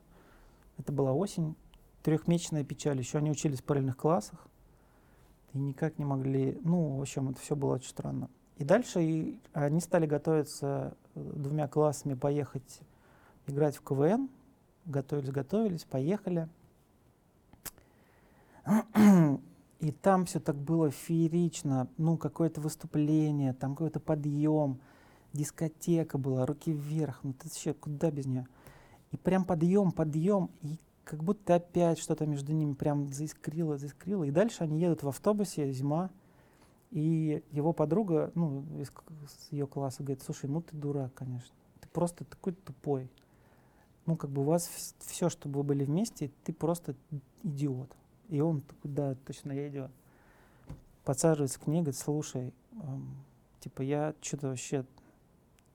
Это 0.78 0.92
была 0.92 1.12
осень, 1.12 1.56
трехмесячная 2.04 2.62
печаль. 2.62 3.00
Еще 3.00 3.18
они 3.18 3.32
учились 3.32 3.60
в 3.60 3.64
параллельных 3.64 3.96
классах 3.96 4.46
и 5.52 5.58
никак 5.58 5.98
не 5.98 6.04
могли, 6.04 6.60
ну, 6.62 6.96
в 6.96 7.00
общем, 7.00 7.30
это 7.30 7.40
все 7.40 7.56
было 7.56 7.74
очень 7.74 7.90
странно. 7.90 8.30
И 8.56 8.64
дальше 8.64 9.02
и 9.02 9.40
они 9.52 9.80
стали 9.80 10.06
готовиться 10.06 10.94
э, 11.14 11.32
двумя 11.34 11.66
классами 11.68 12.14
поехать 12.14 12.80
играть 13.46 13.76
в 13.76 13.82
КВН. 13.82 14.28
Готовились, 14.86 15.30
готовились, 15.30 15.84
поехали. 15.84 16.48
И 19.80 19.92
там 19.92 20.24
все 20.24 20.40
так 20.40 20.56
было 20.56 20.90
феерично, 20.90 21.88
ну, 21.98 22.16
какое-то 22.16 22.60
выступление, 22.60 23.52
там 23.52 23.74
какой-то 23.74 24.00
подъем, 24.00 24.80
дискотека 25.34 26.16
была, 26.16 26.46
руки 26.46 26.72
вверх, 26.72 27.20
ну, 27.22 27.34
ты 27.34 27.48
вообще 27.48 27.74
куда 27.74 28.10
без 28.10 28.24
нее? 28.24 28.46
И 29.10 29.18
прям 29.18 29.44
подъем, 29.44 29.92
подъем, 29.92 30.50
и 30.62 30.78
как 31.04 31.22
будто 31.22 31.56
опять 31.56 31.98
что-то 31.98 32.24
между 32.24 32.52
ними 32.52 32.72
прям 32.72 33.12
заискрило, 33.12 33.76
заискрило. 33.76 34.24
И 34.24 34.30
дальше 34.30 34.64
они 34.64 34.80
едут 34.80 35.02
в 35.02 35.08
автобусе, 35.08 35.70
зима, 35.72 36.10
и 36.94 37.42
его 37.50 37.72
подруга, 37.72 38.30
ну, 38.36 38.64
из, 38.78 38.92
из 39.24 39.48
ее 39.50 39.66
класса 39.66 40.04
говорит, 40.04 40.22
слушай, 40.22 40.48
ну 40.48 40.62
ты 40.62 40.76
дурак, 40.76 41.12
конечно, 41.12 41.52
ты 41.80 41.88
просто 41.88 42.24
такой 42.24 42.52
тупой. 42.52 43.10
Ну, 44.06 44.16
как 44.16 44.30
бы 44.30 44.42
у 44.42 44.44
вас 44.44 44.70
все, 45.00 45.28
чтобы 45.28 45.58
вы 45.58 45.64
были 45.64 45.84
вместе, 45.84 46.30
ты 46.44 46.52
просто 46.52 46.94
идиот. 47.42 47.90
И 48.28 48.40
он 48.40 48.60
такой, 48.60 48.92
да, 48.92 49.16
точно, 49.26 49.50
я 49.50 49.68
идиот. 49.70 49.90
Подсаживается 51.04 51.58
к 51.58 51.66
ней, 51.66 51.80
говорит, 51.80 51.96
слушай, 51.96 52.54
эм, 52.70 53.24
типа 53.58 53.82
я 53.82 54.14
что-то 54.20 54.50
вообще 54.50 54.84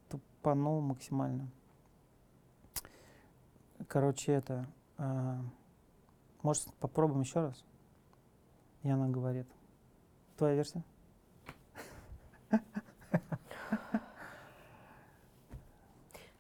тупанул 0.08 0.80
максимально. 0.80 1.50
Короче, 3.90 4.32
это, 4.32 4.66
э, 4.98 5.36
может, 6.44 6.74
попробуем 6.76 7.22
еще 7.22 7.42
раз? 7.42 7.66
И 8.84 8.90
она 8.90 9.10
говорит, 9.10 9.48
твоя 10.38 10.56
версия? 10.56 10.82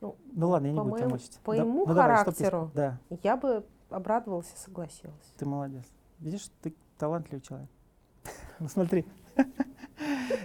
Ну, 0.01 0.15
ну 0.31 0.49
ладно, 0.49 0.67
я 0.67 0.73
не 0.73 0.79
буду 0.79 0.97
тебя 0.97 1.09
мучить. 1.09 1.39
По 1.43 1.53
да, 1.53 1.61
ему 1.61 1.85
ну, 1.85 1.93
характеру 1.93 2.71
давай, 2.73 2.97
да. 3.09 3.17
я 3.21 3.35
бы 3.35 3.65
обрадовалась 3.89 4.51
и 4.55 4.57
согласилась. 4.57 5.33
Ты 5.37 5.45
молодец. 5.45 5.83
Видишь, 6.19 6.49
ты 6.61 6.73
талантливый 6.97 7.41
человек. 7.41 7.69
Ну 8.59 8.67
смотри. 8.67 9.05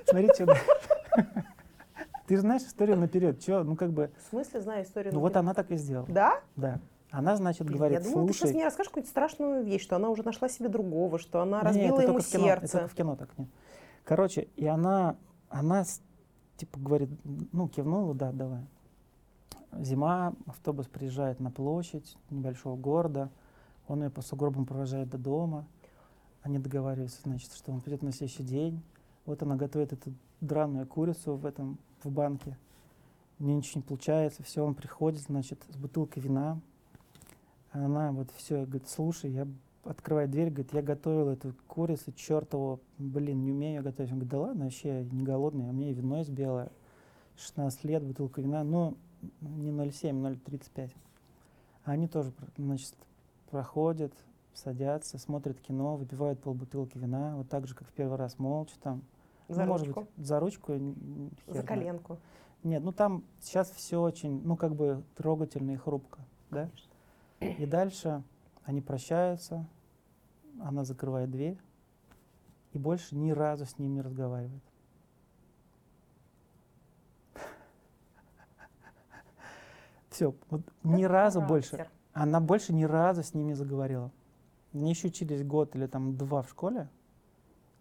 Смотри, 0.07 0.29
что... 0.35 0.47
Ты 2.27 2.37
же 2.37 2.41
знаешь 2.41 2.63
историю 2.63 2.97
наперед. 2.97 3.41
Че, 3.41 3.63
ну 3.65 3.77
как 3.77 3.93
бы... 3.93 4.11
В 4.27 4.31
смысле 4.31 4.61
знаю 4.61 4.85
историю 4.85 5.13
Ну 5.13 5.21
вот 5.21 5.37
она 5.37 5.53
так 5.53 5.71
и 5.71 5.77
сделала. 5.77 6.07
Да? 6.09 6.41
Да. 6.57 6.81
Она, 7.11 7.37
значит, 7.37 7.69
говорит, 7.71 7.99
Я 8.03 8.05
думала, 8.05 8.27
ты 8.27 8.33
сейчас 8.33 8.53
мне 8.53 8.65
расскажешь 8.65 8.91
какую-то 8.91 9.09
страшную 9.09 9.63
вещь, 9.63 9.83
что 9.83 9.95
она 9.97 10.11
уже 10.11 10.25
нашла 10.25 10.49
себе 10.49 10.69
другого, 10.69 11.19
что 11.19 11.41
она 11.41 11.61
разбила 11.61 12.01
ему 12.01 12.21
сердце. 12.21 12.65
Это 12.65 12.73
только 12.73 12.89
в 12.89 12.95
кино 12.95 13.17
так 13.17 13.29
нет. 13.39 13.49
Короче, 14.05 14.49
и 14.57 14.67
она, 14.67 15.17
она 15.55 15.85
типа 16.57 16.81
говорит, 16.81 17.11
ну, 17.53 17.69
кивнула, 17.69 18.13
да, 18.13 18.33
давай. 18.33 18.67
Зима, 19.79 20.35
автобус 20.47 20.89
приезжает 20.89 21.39
на 21.39 21.53
площадь 21.53 22.17
небольшого 22.31 22.77
города, 22.77 23.31
он 23.87 24.03
ее 24.03 24.11
по 24.11 24.21
сугробам 24.21 24.67
провожает 24.67 25.11
до 25.11 25.19
дома. 25.19 25.65
Они 26.43 26.59
договариваются, 26.59 27.21
значит, 27.23 27.53
что 27.53 27.71
он 27.73 27.81
придет 27.81 28.03
на 28.03 28.13
следующий 28.13 28.43
день. 28.43 28.83
Вот 29.27 29.43
она 29.43 29.55
готовит 29.55 29.93
эту 29.93 30.13
драную 30.41 30.87
курицу 30.87 31.37
в 31.37 31.47
этом, 31.47 31.79
в 32.03 32.11
банке. 32.11 32.59
У 33.39 33.45
ничего 33.45 33.81
не 33.81 33.87
получается, 33.87 34.43
все, 34.43 34.65
он 34.65 34.75
приходит, 34.75 35.21
значит, 35.21 35.65
с 35.69 35.77
бутылкой 35.77 36.23
вина. 36.23 36.61
Она 37.71 38.11
вот 38.11 38.31
все, 38.33 38.65
говорит, 38.65 38.89
слушай, 38.89 39.31
я 39.31 39.47
открывает 39.85 40.31
дверь, 40.31 40.51
говорит, 40.51 40.73
я 40.73 40.83
готовил 40.83 41.29
эту 41.29 41.55
курицу, 41.67 42.13
чертову, 42.13 42.81
блин, 42.99 43.43
не 43.43 43.53
умею 43.53 43.83
готовить. 43.83 44.11
Он 44.11 44.19
говорит, 44.19 44.31
да 44.31 44.41
ладно, 44.41 44.65
вообще 44.65 45.05
не 45.05 45.23
голодный, 45.23 45.69
а 45.69 45.73
мне 45.73 45.93
вино 45.93 46.19
есть 46.19 46.31
белое, 46.31 46.71
16 47.37 47.85
лет, 47.85 48.03
бутылка 48.03 48.41
вина, 48.41 48.65
ну, 48.65 48.97
не 49.41 49.71
0,7, 49.71 50.39
0,35. 50.47 50.91
А 51.85 51.93
они 51.93 52.09
тоже, 52.09 52.33
значит, 52.57 52.95
проходят, 53.51 54.13
садятся, 54.55 55.19
смотрят 55.19 55.61
кино, 55.61 55.97
выпивают 55.97 56.41
полбутылки 56.41 56.97
вина, 56.97 57.37
вот 57.37 57.49
так 57.49 57.67
же, 57.67 57.75
как 57.75 57.89
в 57.89 57.93
первый 57.93 58.17
раз, 58.17 58.39
молча 58.39 58.75
там. 58.83 59.03
За 59.49 59.65
ну, 59.65 59.73
ручку? 59.73 59.87
Может 59.87 60.11
быть, 60.17 60.27
за 60.27 60.41
ручку. 60.41 60.73
За 61.49 61.63
коленку. 61.63 62.19
Нет, 62.63 62.83
ну 62.83 62.93
там 62.93 63.25
сейчас 63.41 63.71
все 63.71 64.01
очень, 64.01 64.41
ну 64.43 64.57
как 64.57 64.75
бы 64.75 65.03
трогательно 65.17 65.73
и 65.73 65.77
хрупко, 65.77 66.21
да? 66.51 66.71
И 67.41 67.67
дальше 67.67 68.23
они 68.65 68.81
прощаются, 68.81 69.67
она 70.61 70.85
закрывает 70.85 71.31
дверь 71.31 71.59
и 72.73 72.79
больше 72.79 73.17
ни 73.17 73.31
разу 73.31 73.67
с 73.67 73.79
ним 73.79 73.95
не 73.95 74.01
разговаривает. 74.01 74.63
Все, 80.11 80.35
вот 80.51 80.63
ни 80.83 81.05
разу 81.05 81.41
больше. 81.41 81.89
Она 82.13 82.41
больше 82.41 82.73
ни 82.73 82.85
разу 82.85 83.23
с 83.23 83.35
ним 83.35 83.47
не 83.49 83.55
заговорила. 83.55 84.11
Они 84.73 84.91
еще 84.91 85.09
учились 85.09 85.45
год 85.45 85.75
или 85.77 85.87
там 85.87 86.17
два 86.17 86.43
в 86.43 86.51
школе, 86.51 86.89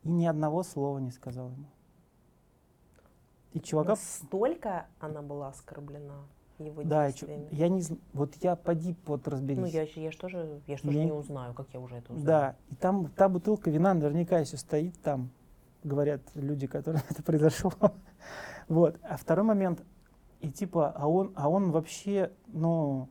и 0.03 0.09
ни 0.09 0.25
одного 0.25 0.63
слова 0.63 0.99
не 0.99 1.11
сказала 1.11 1.51
ему. 1.51 1.65
И 3.53 3.59
чувака... 3.59 3.91
Настолько 3.91 4.87
она 4.99 5.21
была 5.21 5.49
оскорблена 5.49 6.25
его 6.65 6.83
да, 6.83 7.07
действиями. 7.07 7.47
я 7.51 7.69
не 7.69 7.83
вот 8.13 8.35
я 8.41 8.55
поди 8.55 8.93
под 8.93 9.27
разберись. 9.27 9.59
Ну 9.59 9.65
я, 9.65 9.83
я 9.83 10.11
же 10.11 10.17
тоже, 10.17 10.61
я 10.67 10.77
же 10.77 10.83
тоже 10.83 11.05
не 11.05 11.11
узнаю, 11.11 11.53
как 11.53 11.67
я 11.73 11.79
уже 11.79 11.95
это 11.95 12.13
узнаю. 12.13 12.25
Да, 12.25 12.55
и 12.69 12.75
там 12.75 13.09
та 13.09 13.29
бутылка 13.29 13.69
вина 13.69 13.93
наверняка 13.93 14.39
еще 14.39 14.57
стоит 14.57 14.99
там, 15.01 15.29
говорят 15.83 16.21
люди, 16.35 16.67
которые 16.67 17.03
это 17.09 17.23
произошло. 17.23 17.71
вот. 18.67 18.97
А 19.03 19.17
второй 19.17 19.45
момент, 19.45 19.83
и 20.41 20.51
типа, 20.51 20.91
а 20.95 21.07
он, 21.07 21.31
а 21.35 21.49
он 21.49 21.71
вообще, 21.71 22.31
ну, 22.47 23.07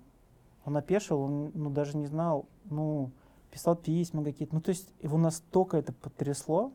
он 0.65 0.77
опешил, 0.77 1.21
он 1.21 1.51
ну, 1.55 1.71
даже 1.71 1.97
не 1.97 2.07
знал, 2.07 2.47
ну, 2.65 3.11
писал 3.51 3.77
письма 3.77 4.25
какие-то. 4.25 4.55
Ну, 4.55 4.61
то 4.61 4.71
есть 4.71 4.93
его 5.01 5.19
настолько 5.19 5.77
это 5.77 5.93
потрясло, 5.93 6.73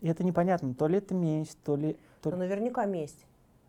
и 0.00 0.08
это 0.08 0.24
непонятно, 0.24 0.74
то 0.74 0.86
ли 0.86 0.98
это 0.98 1.14
месть, 1.14 1.58
то 1.64 1.76
ли... 1.76 1.96
То... 2.22 2.30
Ну, 2.30 2.36
наверняка 2.36 2.84
месть. 2.86 3.26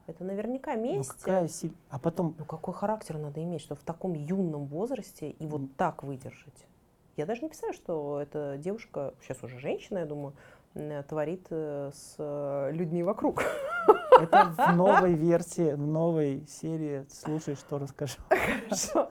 Это 0.10 0.24
наверняка 0.24 0.76
ну, 0.76 0.84
месть. 0.84 1.12
Ну, 1.12 1.16
какая 1.20 1.48
силь... 1.48 1.74
А 1.90 2.00
потом... 2.00 2.36
Ну 2.40 2.46
какой 2.46 2.74
характер 2.74 3.20
надо 3.20 3.44
иметь, 3.44 3.62
чтобы 3.62 3.80
в 3.80 3.84
таком 3.84 4.14
юном 4.14 4.66
возрасте 4.66 5.30
и 5.30 5.46
вот 5.46 5.62
mm. 5.62 5.70
так 5.78 6.04
выдержать? 6.04 6.66
Я 7.16 7.28
даже 7.28 7.42
не 7.42 7.50
представляю, 7.50 7.76
что 7.76 8.20
эта 8.20 8.58
девушка, 8.58 9.14
сейчас 9.22 9.44
уже 9.44 9.60
женщина, 9.60 10.00
я 10.00 10.06
думаю, 10.06 10.34
творит 11.08 11.46
э, 11.52 11.92
с 11.94 12.16
э, 12.18 12.72
людьми 12.72 13.04
вокруг. 13.04 13.44
Это 14.20 14.54
в 14.58 14.76
новой 14.76 15.14
версии, 15.14 15.74
в 15.74 15.86
новой 15.86 16.46
серии 16.48 17.06
«Слушай, 17.10 17.56
что 17.56 17.78
расскажу». 17.78 18.18
Хорошо. 18.30 19.10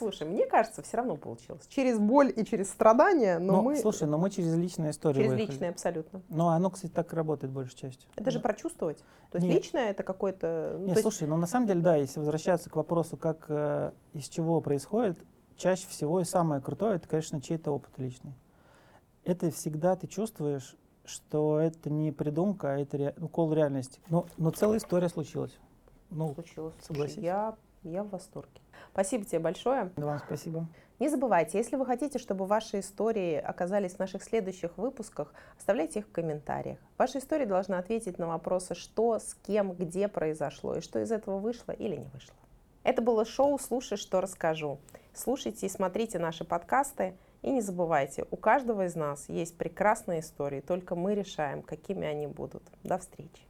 Слушай, 0.00 0.26
мне 0.26 0.46
кажется, 0.46 0.82
все 0.82 0.96
равно 0.96 1.16
получилось. 1.16 1.66
Через 1.68 1.98
боль 1.98 2.32
и 2.34 2.42
через 2.42 2.70
страдания, 2.70 3.38
но, 3.38 3.56
но 3.56 3.62
мы... 3.62 3.76
Слушай, 3.76 4.08
но 4.08 4.16
мы 4.16 4.30
через 4.30 4.56
личные 4.56 4.92
истории 4.92 5.16
Через 5.16 5.32
выехали. 5.32 5.52
личные, 5.52 5.70
абсолютно. 5.70 6.22
Но 6.30 6.48
оно, 6.48 6.70
кстати, 6.70 6.90
так 6.90 7.12
работает 7.12 7.52
большей 7.52 7.76
частью. 7.76 8.08
Это 8.14 8.24
да. 8.24 8.30
же 8.30 8.40
прочувствовать. 8.40 9.04
То 9.30 9.36
есть 9.36 9.46
Нет. 9.46 9.56
личное 9.56 9.90
это 9.90 10.02
какое-то... 10.02 10.76
Ну, 10.78 10.86
Нет, 10.86 10.96
есть... 10.96 11.02
слушай, 11.02 11.28
ну 11.28 11.36
на 11.36 11.46
самом 11.46 11.66
деле, 11.66 11.82
да, 11.82 11.96
если 11.96 12.18
возвращаться 12.18 12.70
к 12.70 12.76
вопросу, 12.76 13.18
как 13.18 13.44
э, 13.48 13.92
из 14.14 14.26
чего 14.28 14.62
происходит, 14.62 15.18
чаще 15.58 15.86
всего 15.86 16.20
и 16.20 16.24
самое 16.24 16.62
крутое, 16.62 16.96
это, 16.96 17.06
конечно, 17.06 17.42
чей-то 17.42 17.70
опыт 17.70 17.90
личный. 17.98 18.32
Это 19.24 19.50
всегда 19.50 19.96
ты 19.96 20.06
чувствуешь, 20.06 20.76
что 21.04 21.60
это 21.60 21.90
не 21.90 22.10
придумка, 22.10 22.72
а 22.72 22.78
это 22.78 22.96
ре... 22.96 23.14
укол 23.20 23.52
реальности. 23.52 24.00
Но, 24.08 24.24
но 24.38 24.50
целая 24.50 24.78
история 24.78 25.10
случилась. 25.10 25.58
Ну, 26.08 26.32
случилось. 26.32 26.74
Согласись. 26.80 27.18
Я, 27.18 27.54
я 27.82 28.02
в 28.02 28.10
восторге. 28.10 28.60
Спасибо 28.92 29.24
тебе 29.24 29.38
большое. 29.38 29.90
Вам 29.96 30.18
спасибо. 30.18 30.66
Не 30.98 31.08
забывайте, 31.08 31.56
если 31.56 31.76
вы 31.76 31.86
хотите, 31.86 32.18
чтобы 32.18 32.44
ваши 32.44 32.80
истории 32.80 33.36
оказались 33.36 33.94
в 33.94 33.98
наших 33.98 34.22
следующих 34.22 34.76
выпусках, 34.76 35.32
оставляйте 35.58 36.00
их 36.00 36.06
в 36.06 36.12
комментариях. 36.12 36.78
Ваша 36.98 37.20
история 37.20 37.46
должна 37.46 37.78
ответить 37.78 38.18
на 38.18 38.26
вопросы, 38.26 38.74
что, 38.74 39.18
с 39.18 39.34
кем, 39.46 39.72
где 39.72 40.08
произошло 40.08 40.76
и 40.76 40.80
что 40.82 41.00
из 41.00 41.10
этого 41.10 41.38
вышло 41.38 41.72
или 41.72 41.96
не 41.96 42.08
вышло. 42.12 42.34
Это 42.82 43.00
было 43.00 43.24
шоу 43.24 43.58
«Слушай, 43.58 43.96
что 43.96 44.20
расскажу». 44.20 44.78
Слушайте 45.14 45.66
и 45.66 45.70
смотрите 45.70 46.18
наши 46.18 46.44
подкасты. 46.44 47.14
И 47.42 47.50
не 47.50 47.62
забывайте, 47.62 48.26
у 48.30 48.36
каждого 48.36 48.84
из 48.84 48.94
нас 48.94 49.26
есть 49.30 49.56
прекрасные 49.56 50.20
истории, 50.20 50.60
только 50.60 50.94
мы 50.94 51.14
решаем, 51.14 51.62
какими 51.62 52.06
они 52.06 52.26
будут. 52.26 52.62
До 52.82 52.98
встречи. 52.98 53.49